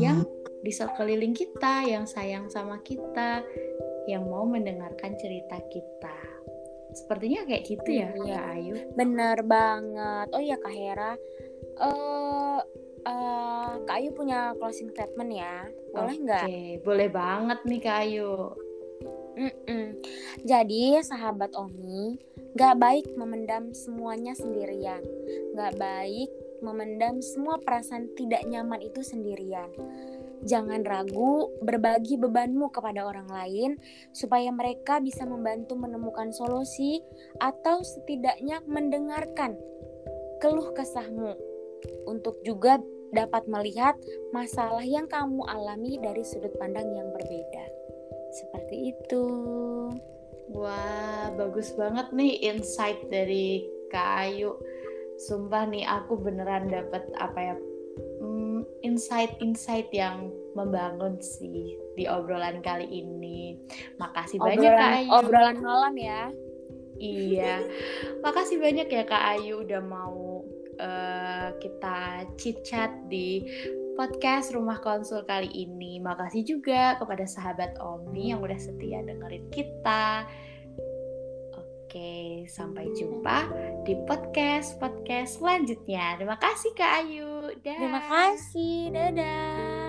yang 0.00 0.24
di 0.64 0.72
sekeliling 0.72 1.36
kita 1.36 1.84
yang 1.84 2.08
sayang 2.08 2.48
sama 2.48 2.80
kita 2.80 3.44
yang 4.10 4.28
mau 4.28 4.44
mendengarkan 4.44 5.16
cerita 5.16 5.60
kita. 5.72 6.18
Sepertinya 6.94 7.42
kayak 7.48 7.64
gitu 7.66 7.90
ya, 7.90 8.08
iya. 8.14 8.36
Kak 8.38 8.46
Ayu. 8.54 8.74
Bener 8.94 9.38
banget. 9.42 10.26
Oh 10.30 10.42
iya 10.42 10.56
Kak 10.60 10.74
Hera, 10.74 11.12
uh, 11.82 12.60
uh, 13.02 13.70
Kak 13.82 13.96
Ayu 13.98 14.14
punya 14.14 14.54
closing 14.56 14.94
statement 14.94 15.34
ya, 15.34 15.66
boleh 15.90 16.16
nggak? 16.22 16.46
Oke, 16.46 16.62
boleh 16.86 17.08
banget 17.10 17.58
nih 17.66 17.80
Kak 17.82 17.98
Ayu. 18.06 18.32
Mm-mm. 19.34 19.98
Jadi 20.46 20.94
sahabat 21.02 21.58
Omi, 21.58 22.14
gak 22.54 22.78
baik 22.78 23.06
memendam 23.18 23.74
semuanya 23.74 24.30
sendirian. 24.30 25.02
Gak 25.58 25.74
baik 25.74 26.30
memendam 26.62 27.18
semua 27.18 27.58
perasaan 27.58 28.14
tidak 28.14 28.46
nyaman 28.46 28.78
itu 28.78 29.02
sendirian. 29.02 29.68
Jangan 30.42 30.82
ragu 30.82 31.54
berbagi 31.62 32.18
bebanmu 32.18 32.74
kepada 32.74 33.06
orang 33.06 33.30
lain 33.30 33.78
supaya 34.10 34.50
mereka 34.50 34.98
bisa 34.98 35.22
membantu 35.22 35.78
menemukan 35.78 36.34
solusi 36.34 36.98
atau 37.38 37.80
setidaknya 37.80 38.58
mendengarkan 38.66 39.54
keluh 40.42 40.74
kesahmu 40.74 41.38
untuk 42.04 42.42
juga 42.42 42.82
dapat 43.14 43.46
melihat 43.46 43.94
masalah 44.34 44.82
yang 44.82 45.06
kamu 45.06 45.46
alami 45.46 45.96
dari 46.02 46.26
sudut 46.26 46.52
pandang 46.58 46.90
yang 46.90 47.08
berbeda. 47.14 47.64
Seperti 48.34 48.90
itu. 48.90 49.24
Wah, 50.52 51.32
bagus 51.38 51.72
banget 51.78 52.10
nih 52.12 52.52
insight 52.52 53.00
dari 53.08 53.64
Kak 53.88 54.28
Ayu. 54.28 54.58
Sumpah 55.16 55.70
nih 55.70 55.86
aku 55.86 56.18
beneran 56.18 56.66
dapat 56.68 57.06
apa 57.16 57.38
ya 57.38 57.54
insight-insight 58.84 59.88
yang 59.90 60.28
membangun 60.52 61.16
sih 61.18 61.80
di 61.96 62.04
obrolan 62.04 62.60
kali 62.60 62.84
ini. 62.84 63.56
Makasih 63.96 64.38
obrolan, 64.38 64.54
banyak 64.60 64.72
Kak 64.76 64.92
Ayu. 64.92 65.10
Obrolan 65.10 65.58
malam 65.64 65.94
ya. 65.96 66.22
Iya. 67.00 67.54
Makasih 68.22 68.60
banyak 68.62 68.86
ya 68.86 69.02
Kak 69.08 69.24
Ayu 69.34 69.66
udah 69.66 69.82
mau 69.82 70.44
uh, 70.78 71.48
kita 71.58 72.28
chit-chat 72.38 72.92
di 73.10 73.42
podcast 73.98 74.54
Rumah 74.54 74.78
Konsul 74.82 75.26
kali 75.26 75.50
ini. 75.50 75.98
Makasih 75.98 76.46
juga 76.46 76.98
kepada 76.98 77.26
sahabat 77.26 77.78
Omi 77.82 78.30
yang 78.30 78.42
udah 78.42 78.58
setia 78.58 79.02
dengerin 79.02 79.50
kita. 79.50 80.26
Oke, 81.54 82.42
sampai 82.50 82.90
jumpa 82.98 83.46
di 83.86 83.94
podcast 84.06 84.74
podcast 84.82 85.38
selanjutnya. 85.38 86.18
Terima 86.18 86.38
kasih 86.42 86.74
Kak 86.74 86.92
Ayu. 87.06 87.33
Dadah. 87.62 87.78
Terima 87.78 88.00
kasih. 88.10 88.90
Dadah. 88.90 89.83